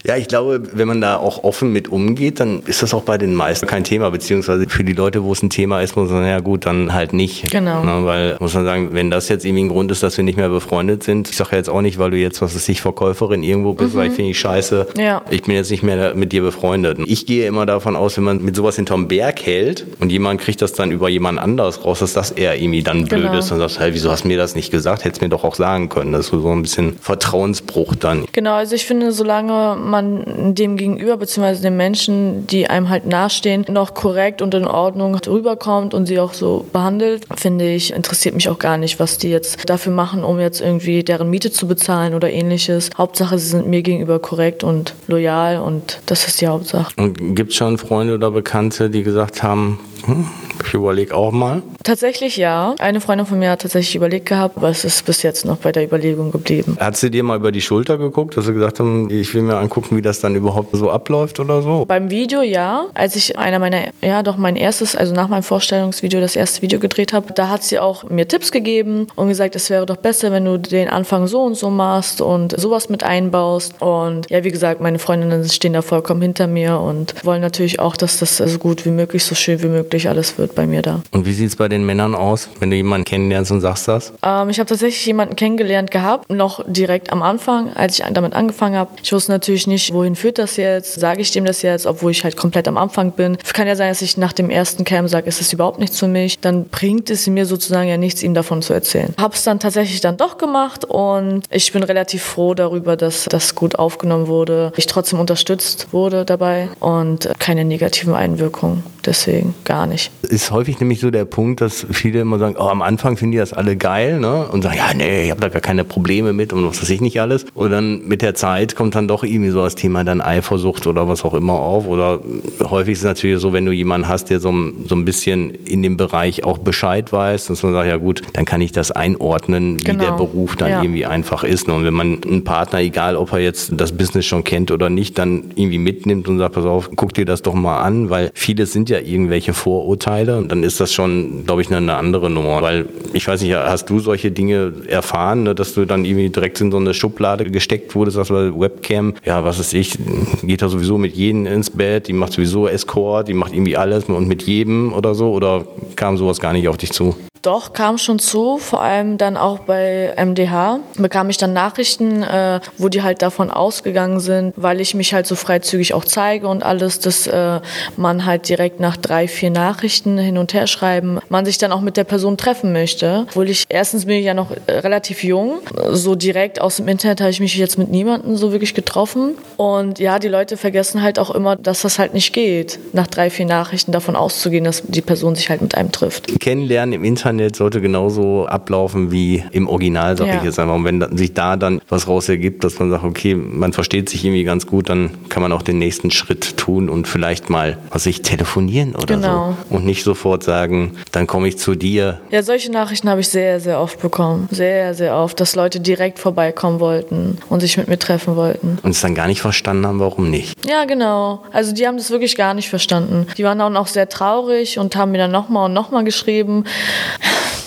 Ja, 0.06 0.18
ich 0.18 0.28
glaube, 0.28 0.62
wenn 0.74 0.88
man 0.88 1.00
da 1.00 1.16
auch 1.16 1.44
offen 1.46 1.72
mit 1.72 1.88
umgeht, 1.88 2.42
dann 2.42 2.62
ist 2.66 2.84
das 2.84 2.94
auch 2.94 3.04
bei 3.04 3.18
den 3.18 3.36
meisten 3.36 3.68
kein 3.68 3.86
Thema, 3.86 4.12
beziehungsweise 4.12 4.68
für 4.68 4.84
die 4.84 4.92
Leute, 4.92 5.24
wo 5.24 5.32
es 5.32 5.42
ein 5.42 5.50
Thema 5.50 5.82
ist, 5.82 5.96
muss 5.96 6.10
man 6.10 6.20
sagen, 6.20 6.30
ja 6.30 6.40
gut, 6.42 6.66
dann 6.66 6.94
halt 6.94 7.14
nicht. 7.14 7.50
Genau. 7.50 7.84
Na, 7.86 8.04
weil, 8.04 8.36
muss 8.40 8.54
man 8.54 8.66
sagen, 8.66 8.90
wenn 8.92 9.10
das 9.10 9.30
jetzt 9.30 9.46
irgendwie 9.46 9.64
ein 9.64 9.70
Grund 9.70 9.92
ist, 9.92 10.04
dass 10.04 10.18
wir 10.18 10.26
nicht 10.26 10.36
mehr 10.36 10.50
befreundet 10.50 11.04
sind, 11.04 11.30
ich 11.30 11.38
sage 11.38 11.52
ja 11.54 11.58
jetzt 11.58 11.70
auch 11.70 11.82
nicht, 11.82 12.00
weil 12.00 12.12
du 12.12 12.18
jetzt, 12.18 12.42
was 12.42 12.54
ist 12.54 12.68
ich, 12.68 12.82
Verkäuferin 12.82 13.44
irgendwo 13.44 13.74
bist, 13.74 13.94
mhm. 13.94 14.00
weil 14.00 14.08
ich 14.08 14.14
finde 14.14 14.32
ich 14.32 14.40
scheiße, 14.40 14.88
ja. 14.98 15.22
ich 15.30 15.44
bin 15.44 15.56
jetzt 15.56 15.72
nicht 15.72 15.84
mehr 15.84 16.16
mit 16.16 16.34
dir 16.34 16.42
befreundet. 16.42 17.00
Ich 17.06 17.26
gehe 17.26 17.48
immer 17.48 17.66
davon 17.66 17.96
aus, 17.96 18.18
wenn 18.18 18.26
man 18.26 18.44
mit 18.44 18.58
sowas 18.58 18.76
hinterm 18.76 19.08
Berg 19.08 19.46
hält 19.46 19.86
und 20.02 20.12
jemand 20.12 20.42
kriegt 20.42 20.62
das 20.62 20.74
dann 20.74 20.92
über 20.92 21.08
jemand 21.08 21.40
anderes 21.40 21.86
raus, 21.86 22.00
dass 22.00 22.12
das 22.12 22.32
eher 22.32 22.60
irgendwie 22.60 22.84
dann 22.84 23.06
blöd 23.06 23.24
genau. 23.24 23.38
ist 23.38 23.52
und 23.54 23.60
sagt, 23.60 23.80
hey, 23.80 23.94
wieso 23.94 24.12
hast 24.12 24.26
du 24.26 24.28
mir 24.28 24.38
das 24.38 24.54
nicht 24.56 24.70
gesagt? 24.70 25.06
Hättest 25.06 25.22
mir 25.22 25.30
doch 25.30 25.46
auch 25.46 25.56
sagen 25.56 25.88
können. 25.88 26.12
Das 26.12 26.26
ist 26.26 26.32
so 26.32 26.52
ein 26.52 26.62
bisschen 26.62 26.98
Vertrauensbruch 27.00 27.96
dann. 27.96 28.26
Genau, 28.34 28.56
also 28.56 28.76
ich 28.76 28.86
finde, 28.86 29.14
solange 29.14 29.78
man 29.94 30.56
dem 30.56 30.76
Gegenüber 30.76 31.18
bzw. 31.18 31.62
den 31.62 31.78
Menschen, 31.78 32.48
die 32.48 32.70
einem 32.70 32.90
halt 32.90 33.06
nahestehen, 33.06 33.66
noch 33.70 33.94
korrekt 33.94 34.42
und 34.42 34.54
in 34.54 34.66
Ordnung 34.66 35.16
rüberkommt 35.16 35.94
und 35.94 36.08
sie 36.08 36.20
auch 36.20 36.34
so 36.34 36.66
behandelt, 36.74 37.26
finde 37.36 37.72
ich, 37.72 37.94
interessiert 37.94 38.36
mich 38.36 38.50
auch 38.50 38.60
gar 38.60 38.78
nicht, 38.78 39.00
was 39.00 39.18
die 39.18 39.30
jetzt 39.30 39.70
dafür 39.70 39.94
machen, 39.94 40.24
um 40.24 40.40
jetzt 40.40 40.60
irgendwie 40.60 41.04
deren 41.04 41.30
Miete 41.30 41.52
zu 41.52 41.68
bezahlen 41.68 42.14
oder 42.14 42.32
ähnliches. 42.32 42.90
Hauptsache, 42.98 43.38
sie 43.38 43.48
sind 43.48 43.68
mir 43.68 43.82
gegenüber 43.84 44.20
korrekt 44.20 44.64
und 44.64 44.96
loyal 45.08 45.60
und 45.60 46.02
das 46.08 46.28
ist 46.28 46.42
die 46.42 46.48
Hauptsache. 46.48 46.92
Und 46.98 47.36
gibt 47.36 47.52
es 47.52 47.58
schon 47.58 47.78
Freunde 47.78 48.16
oder 48.16 48.32
Bekannte, 48.32 48.90
die 48.90 49.04
gesagt 49.04 49.44
haben, 49.44 49.80
hm, 50.06 50.28
ich 50.68 50.74
überlege 50.74 51.16
auch 51.16 51.32
mal. 51.32 51.62
Tatsächlich 51.84 52.38
ja. 52.38 52.76
Eine 52.80 53.02
Freundin 53.02 53.26
von 53.26 53.40
mir 53.40 53.52
hat 53.52 53.62
tatsächlich 53.62 53.96
überlegt 53.96 54.28
gehabt, 54.28 54.58
aber 54.58 54.70
es 54.70 54.86
ist 54.86 55.06
bis 55.06 55.24
jetzt 55.24 55.46
noch 55.46 55.58
bei 55.58 55.72
der 55.72 55.84
Überlegung 55.84 56.32
geblieben. 56.32 56.78
Hat 56.80 56.98
sie 56.98 57.12
dir 57.12 57.24
mal 57.24 57.38
über 57.38 57.52
die 57.52 57.62
Schulter 57.62 57.98
geguckt, 57.98 58.38
dass 58.38 58.46
sie 58.46 58.54
gesagt 58.54 58.80
haben, 58.80 59.10
ich 59.10 59.34
will 59.34 59.42
mir 59.42 59.58
angucken, 59.58 59.98
wie 59.98 60.02
das 60.02 60.20
dann 60.20 60.36
überhaupt 60.36 60.76
so 60.76 60.90
abläuft 60.90 61.40
oder 61.40 61.62
so? 61.62 61.86
Beim 61.86 62.10
Video 62.10 62.42
ja. 62.42 62.86
Als 62.94 63.16
ich 63.16 63.38
einer 63.38 63.60
meiner, 63.60 63.90
ja 64.02 64.24
doch 64.24 64.38
mein 64.38 64.56
erstes, 64.56 64.96
also 64.96 65.14
nach 65.14 65.28
meinem 65.28 65.44
Vorstellungsvideo, 65.44 66.20
das 66.20 66.36
erste 66.36 66.62
Video 66.62 66.80
gedreht 66.80 67.14
habe, 67.14 67.34
da 67.34 67.50
hat 67.50 67.64
sie 67.64 67.80
auch 67.80 68.10
mir 68.10 68.28
Tipps 68.28 68.52
gegeben 68.52 69.08
und 69.16 69.28
gesagt, 69.28 69.56
es 69.56 69.70
wäre 69.70 69.86
doch 69.86 69.98
besser, 69.98 70.32
wenn 70.32 70.46
du 70.46 70.58
den 70.58 70.90
Anfang 70.90 71.28
so 71.28 71.42
und 71.44 71.56
so 71.56 71.70
machst 71.70 72.22
und 72.22 72.60
sowas 72.60 72.90
mit 72.90 73.04
einbaust. 73.04 73.82
Und 73.82 74.30
ja, 74.30 74.44
wie 74.44 74.52
gesagt, 74.52 74.82
meine 74.82 75.00
Freundinnen 75.00 75.48
stehen 75.50 75.74
da 75.74 75.82
vollkommen 75.82 76.22
hinter 76.22 76.48
mir 76.48 76.80
und 76.80 77.14
wollen 77.24 77.42
natürlich 77.42 77.80
auch, 77.80 77.98
dass 77.98 78.20
das 78.20 78.38
so 78.38 78.60
gut 78.60 78.86
wie 78.86 78.92
möglich, 78.92 79.24
so 79.24 79.36
schön 79.36 79.62
wie 79.62 79.68
möglich 79.68 80.10
alles 80.10 80.38
wird 80.38 80.53
bei 80.56 80.66
mir 80.66 80.82
da. 80.82 81.02
Und 81.12 81.26
wie 81.26 81.34
sieht 81.34 81.50
es 81.50 81.56
bei 81.56 81.68
den 81.68 81.86
Männern 81.86 82.16
aus, 82.16 82.50
wenn 82.60 82.70
du 82.70 82.76
jemanden 82.76 83.06
kennenlernst 83.06 83.52
und 83.52 83.62
sagst 83.62 83.88
das? 83.88 84.14
Ähm, 84.24 84.50
ich 84.50 84.60
habe 84.60 84.68
tatsächlich 84.68 85.06
jemanden 85.06 85.36
kennengelernt 85.36 85.92
gehabt, 85.92 86.30
noch 86.32 86.64
direkt 86.68 87.12
am 87.12 87.22
Anfang, 87.22 87.74
als 87.74 88.00
ich 88.00 88.06
damit 88.12 88.34
angefangen 88.34 88.76
habe. 88.76 88.92
Ich 89.02 89.12
wusste 89.14 89.32
natürlich 89.32 89.68
nicht, 89.68 89.94
wohin 89.94 90.16
führt 90.16 90.38
das 90.38 90.58
jetzt, 90.58 91.00
sage 91.00 91.22
ich 91.22 91.32
dem 91.32 91.46
das 91.46 91.62
jetzt, 91.62 91.86
obwohl 91.86 92.12
ich 92.12 92.24
halt 92.24 92.38
komplett 92.38 92.68
am 92.68 92.78
Anfang 92.78 93.12
bin. 93.12 93.38
Es 93.44 93.54
kann 93.54 93.68
ja 93.68 93.76
sein, 93.76 93.90
dass 93.90 94.02
ich 94.02 94.18
nach 94.18 94.34
dem 94.34 94.50
ersten 94.50 94.84
Cam 94.84 95.08
sage, 95.08 95.28
ist 95.28 95.42
es 95.42 95.54
überhaupt 95.54 95.80
nichts 95.80 96.00
für 96.00 96.08
mich. 96.08 96.40
Dann 96.40 96.66
bringt 96.66 97.10
es 97.10 97.28
mir 97.28 97.46
sozusagen 97.46 97.88
ja 97.88 97.98
nichts, 97.98 98.24
ihm 98.24 98.34
davon 98.34 98.62
zu 98.62 98.74
erzählen. 98.74 99.14
Habe 99.20 99.36
es 99.36 99.44
dann 99.44 99.60
tatsächlich 99.60 100.02
dann 100.02 100.18
doch 100.18 100.38
gemacht 100.38 100.86
und 100.86 101.44
ich 101.50 101.72
bin 101.72 101.84
relativ 101.84 102.24
froh 102.24 102.54
darüber, 102.54 102.96
dass 102.96 103.26
das 103.26 103.56
gut 103.56 103.76
aufgenommen 103.76 104.28
wurde. 104.28 104.72
Ich 104.76 104.88
trotzdem 104.88 105.20
unterstützt 105.20 105.88
wurde 105.92 106.26
dabei 106.26 106.70
und 106.80 107.30
keine 107.40 107.66
negativen 107.66 108.16
Einwirkungen. 108.16 108.84
Deswegen 109.06 109.54
gar 109.66 109.86
nicht. 109.86 110.12
Ist 110.22 110.43
häufig 110.52 110.80
nämlich 110.80 111.00
so 111.00 111.12
der 111.12 111.26
Punkt, 111.26 111.62
dass 111.62 111.86
viele 111.92 112.22
immer 112.22 112.40
sagen, 112.40 112.56
oh, 112.58 112.68
am 112.68 112.82
Anfang 112.82 113.18
finden 113.18 113.34
die 113.34 113.38
das 113.38 113.54
alle 113.54 113.76
geil, 113.76 114.20
ne? 114.20 114.48
Und 114.48 114.64
sagen, 114.64 114.78
ja, 114.78 114.94
nee, 114.94 115.26
ich 115.26 115.32
habe 115.32 115.42
da 115.42 115.50
gar 115.50 115.62
keine 115.62 115.84
Probleme 115.84 116.34
mit 116.34 116.54
und 116.54 116.66
was 116.66 116.82
weiß 116.82 116.90
ich 116.90 117.02
nicht 117.02 117.20
alles. 117.22 117.46
Und 117.54 117.72
dann 117.72 118.08
mit 118.08 118.22
der 118.22 118.36
Zeit 118.36 118.76
kommt 118.76 118.96
dann 118.96 119.08
doch 119.08 119.24
irgendwie 119.24 119.50
so 119.50 119.64
das 119.64 119.76
Thema 119.76 120.04
dann 120.04 120.22
Eifersucht 120.22 120.88
oder 120.88 121.08
was 121.08 121.24
auch 121.26 121.34
immer 121.34 121.54
auf. 121.54 121.88
Oder 121.88 122.20
häufig 122.62 122.94
ist 122.94 123.00
es 123.00 123.06
natürlich 123.06 123.40
so, 123.40 123.54
wenn 123.54 123.66
du 123.66 123.72
jemanden 123.72 124.08
hast, 124.08 124.30
der 124.30 124.40
so, 124.40 124.54
so 124.88 124.96
ein 124.96 125.06
bisschen 125.06 125.52
in 125.52 125.84
dem 125.84 125.98
Bereich 125.98 126.44
auch 126.44 126.58
Bescheid 126.58 127.12
weiß, 127.12 127.48
dass 127.48 127.64
man 127.64 127.74
sagt, 127.74 127.88
ja 127.88 127.98
gut, 127.98 128.22
dann 128.34 128.46
kann 128.46 128.62
ich 128.62 128.72
das 128.72 128.92
einordnen, 128.92 129.80
wie 129.80 129.84
genau. 129.84 130.04
der 130.04 130.12
Beruf 130.14 130.56
dann 130.56 130.70
ja. 130.70 130.82
irgendwie 130.82 131.06
einfach 131.06 131.44
ist. 131.44 131.68
Ne? 131.68 131.74
Und 131.74 131.86
wenn 131.86 131.94
man 131.94 132.22
einen 132.24 132.44
Partner, 132.44 132.80
egal 132.80 133.16
ob 133.16 133.34
er 133.34 133.40
jetzt 133.40 133.72
das 133.78 133.92
Business 133.92 134.26
schon 134.26 134.44
kennt 134.44 134.72
oder 134.72 134.90
nicht, 134.90 135.18
dann 135.18 135.52
irgendwie 135.56 135.78
mitnimmt 135.78 136.28
und 136.28 136.40
sagt, 136.40 136.56
pass 136.56 136.66
auf, 136.66 136.90
guck 136.96 137.14
dir 137.14 137.26
das 137.26 137.42
doch 137.42 137.54
mal 137.54 137.82
an, 137.82 138.10
weil 138.10 138.32
viele 138.34 138.66
sind 138.66 138.90
ja 138.90 139.00
irgendwelche 139.00 139.54
Vorurteile 139.54 140.33
und 140.38 140.52
dann 140.52 140.64
ist 140.64 140.80
das 140.80 140.94
schon, 140.94 141.46
glaube 141.46 141.62
ich, 141.62 141.74
eine 141.74 141.96
andere 141.96 142.30
Nummer. 142.30 142.62
Weil 142.62 142.88
ich 143.14 143.28
weiß 143.28 143.42
nicht, 143.42 143.54
hast 143.54 143.90
du 143.90 144.00
solche 144.00 144.32
Dinge 144.32 144.74
erfahren, 144.88 145.44
ne, 145.44 145.56
dass 145.56 145.74
du 145.74 145.86
dann 145.86 146.06
irgendwie 146.06 146.30
direkt 146.30 146.60
in 146.62 146.72
so 146.72 146.78
eine 146.78 146.94
Schublade 146.94 147.46
gesteckt 147.46 147.96
wurdest, 147.96 148.18
das 148.18 148.30
war 148.30 148.60
Webcam, 148.60 149.14
ja, 149.26 149.44
was 149.44 149.60
ist 149.60 149.74
ich, 149.74 149.98
geht 150.44 150.62
da 150.62 150.70
sowieso 150.70 150.98
mit 150.98 151.16
jedem 151.16 151.46
ins 151.46 151.70
Bett, 151.70 152.08
die 152.08 152.14
macht 152.14 152.34
sowieso 152.34 152.68
Escort, 152.68 153.28
die 153.28 153.34
macht 153.34 153.54
irgendwie 153.54 153.78
alles 153.78 154.06
und 154.06 154.28
mit 154.28 154.44
jedem 154.44 154.94
oder 154.94 155.16
so 155.16 155.32
oder 155.32 155.66
kam 155.96 156.18
sowas 156.18 156.40
gar 156.40 156.54
nicht 156.54 156.68
auf 156.68 156.78
dich 156.78 156.92
zu? 156.92 157.16
Doch, 157.44 157.74
kam 157.74 157.98
schon 157.98 158.20
zu, 158.20 158.58
vor 158.58 158.82
allem 158.82 159.18
dann 159.18 159.36
auch 159.36 159.60
bei 159.60 160.14
MDH. 160.16 160.80
Bekam 160.96 161.30
ich 161.30 161.36
dann 161.36 161.52
Nachrichten, 161.52 162.24
äh, 162.24 162.62
wo 162.78 162.88
die 162.88 163.04
halt 163.04 163.22
davon 163.22 163.52
ausgegangen 163.52 164.22
sind, 164.22 164.54
weil 164.56 164.80
ich 164.80 164.96
mich 164.96 165.14
halt 165.14 165.28
so 165.28 165.36
freizügig 165.36 165.94
auch 165.94 166.06
zeige 166.06 166.48
und 166.48 166.64
alles, 166.64 167.00
dass 167.00 167.28
äh, 167.28 167.60
man 167.98 168.26
halt 168.26 168.48
direkt 168.48 168.80
nach 168.80 168.96
drei, 168.96 169.28
vier 169.28 169.50
Nachrichten 169.50 170.18
hin 170.18 170.38
und 170.38 170.54
her 170.54 170.68
schreiben, 170.68 171.20
man 171.28 171.44
sich 171.44 171.58
dann 171.58 171.74
auch 171.74 171.82
mit 171.82 171.98
der 171.98 172.06
Person 172.06 172.38
treffen 172.38 172.72
möchte. 172.72 173.26
Obwohl 173.28 173.50
ich, 173.50 173.66
erstens 173.68 174.06
bin 174.06 174.16
ich 174.16 174.26
ja 174.26 174.34
noch 174.34 174.52
äh, 174.68 174.78
relativ 174.78 175.22
jung, 175.22 175.60
so 175.92 176.16
direkt 176.16 176.62
aus 176.62 176.78
dem 176.78 176.88
Internet 176.88 177.20
habe 177.20 177.32
ich 177.32 177.42
mich 177.42 177.58
jetzt 177.58 177.78
mit 177.78 177.90
niemandem 177.90 178.38
so 178.38 178.54
wirklich 178.54 178.74
getroffen. 178.74 179.36
Und 179.58 180.00
ja, 180.00 180.18
die 180.18 180.30
Leute 180.30 180.56
vergessen 180.56 181.02
halt 181.02 181.20
auch 181.20 181.30
immer, 181.30 181.58
dass 181.58 181.82
das 181.82 182.00
halt 182.00 182.14
nicht 182.14 182.32
geht, 182.32 182.80
nach 182.94 183.08
drei, 183.08 183.30
vier 183.30 183.48
Nachrichten 183.48 183.92
davon 183.92 184.16
auszugehen, 184.16 184.64
dass 184.64 184.82
die 184.88 185.02
Person 185.02 185.36
sich 185.36 185.50
halt 185.50 185.62
mit 185.62 185.76
einem 185.76 185.92
trifft. 185.92 186.40
Kennenlernen 186.40 186.94
im 186.94 187.04
Internet 187.04 187.33
Internet 187.34 187.56
sollte 187.56 187.82
genauso 187.82 188.46
ablaufen 188.46 189.12
wie 189.12 189.44
im 189.52 189.68
Original, 189.68 190.18
sag 190.18 190.28
ja. 190.28 190.38
ich 190.38 190.44
jetzt 190.44 190.60
einfach. 190.60 190.76
Und 190.76 190.86
wenn 190.86 191.18
sich 191.18 191.34
da 191.34 191.58
dann 191.58 191.82
was 191.90 192.08
raus 192.08 192.30
ergibt, 192.30 192.64
dass 192.64 192.80
man 192.80 192.90
sagt, 192.90 193.04
okay, 193.04 193.36
man 193.36 193.74
versteht 193.74 194.10
sich 194.10 194.24
irgendwie 194.24 194.44
ganz 194.44 194.68
gut, 194.68 194.90
dann 194.90 195.12
kann 195.30 195.42
man 195.42 195.52
auch 195.52 195.62
den 195.62 195.78
nächsten 195.78 196.12
Schritt 196.12 196.58
tun 196.58 196.90
und 196.90 197.08
vielleicht 197.08 197.50
mal, 197.50 197.78
was 197.90 198.06
ich, 198.06 198.22
telefonieren 198.22 198.96
oder 198.96 199.16
genau. 199.16 199.56
so. 199.70 199.76
Und 199.76 199.86
nicht 199.86 200.04
sofort 200.04 200.44
sagen, 200.44 200.94
dann 201.12 201.28
komme 201.28 201.48
ich 201.48 201.58
zu 201.58 201.76
dir. 201.76 202.22
Ja, 202.32 202.44
solche 202.44 202.72
Nachrichten 202.72 203.10
habe 203.10 203.22
ich 203.22 203.30
sehr, 203.30 203.60
sehr 203.60 203.80
oft 203.80 204.02
bekommen. 204.02 204.48
Sehr, 204.52 204.94
sehr 204.94 205.16
oft, 205.16 205.40
dass 205.40 205.56
Leute 205.56 205.80
direkt 205.80 206.20
vorbeikommen 206.20 206.80
wollten 206.80 207.38
und 207.50 207.60
sich 207.60 207.78
mit 207.78 207.88
mir 207.88 208.00
treffen 208.00 208.36
wollten. 208.36 208.78
Und 208.84 208.92
es 208.92 209.02
dann 209.02 209.16
gar 209.16 209.28
nicht 209.28 209.42
verstanden 209.42 209.88
haben, 209.88 210.00
warum 210.00 210.30
nicht. 210.30 210.56
Ja, 210.68 210.86
genau. 210.86 211.44
Also 211.52 211.74
die 211.74 211.88
haben 211.88 211.98
das 211.98 212.12
wirklich 212.12 212.36
gar 212.36 212.54
nicht 212.54 212.70
verstanden. 212.70 213.28
Die 213.38 213.44
waren 213.44 213.60
dann 213.60 213.78
auch 213.78 213.88
sehr 213.88 214.08
traurig 214.08 214.80
und 214.80 214.96
haben 214.96 215.12
mir 215.12 215.18
dann 215.18 215.32
nochmal 215.32 215.66
und 215.66 215.74
nochmal 215.74 216.04
geschrieben. 216.04 216.66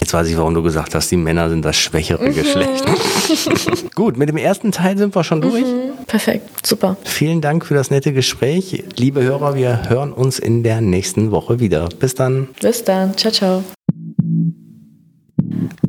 Jetzt 0.00 0.12
weiß 0.12 0.28
ich, 0.28 0.36
warum 0.36 0.54
du 0.54 0.62
gesagt 0.62 0.94
hast, 0.94 1.10
die 1.10 1.16
Männer 1.16 1.48
sind 1.50 1.64
das 1.64 1.76
schwächere 1.76 2.28
mhm. 2.28 2.34
Geschlecht. 2.34 2.84
Gut, 3.94 4.16
mit 4.16 4.28
dem 4.28 4.36
ersten 4.36 4.72
Teil 4.72 4.96
sind 4.96 5.14
wir 5.14 5.24
schon 5.24 5.40
durch. 5.40 5.64
Mhm. 5.64 6.06
Perfekt, 6.06 6.66
super. 6.66 6.96
Vielen 7.04 7.40
Dank 7.40 7.66
für 7.66 7.74
das 7.74 7.90
nette 7.90 8.12
Gespräch. 8.12 8.84
Liebe 8.96 9.22
Hörer, 9.22 9.56
wir 9.56 9.88
hören 9.88 10.12
uns 10.12 10.38
in 10.38 10.62
der 10.62 10.80
nächsten 10.80 11.30
Woche 11.30 11.58
wieder. 11.58 11.88
Bis 11.98 12.14
dann. 12.14 12.48
Bis 12.60 12.84
dann. 12.84 13.16
Ciao, 13.16 13.32
ciao. 13.32 13.64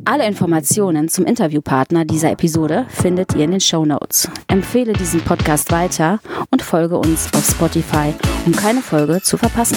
Alle 0.04 0.26
Informationen 0.26 1.08
zum 1.08 1.26
Interviewpartner 1.26 2.04
dieser 2.04 2.32
Episode 2.32 2.86
findet 2.88 3.34
ihr 3.34 3.44
in 3.44 3.50
den 3.50 3.60
Show 3.60 3.84
Notes. 3.84 4.28
Empfehle 4.46 4.94
diesen 4.94 5.20
Podcast 5.20 5.70
weiter 5.70 6.20
und 6.50 6.62
folge 6.62 6.96
uns 6.96 7.28
auf 7.34 7.44
Spotify, 7.44 8.14
um 8.46 8.52
keine 8.52 8.80
Folge 8.80 9.20
zu 9.22 9.36
verpassen. 9.36 9.76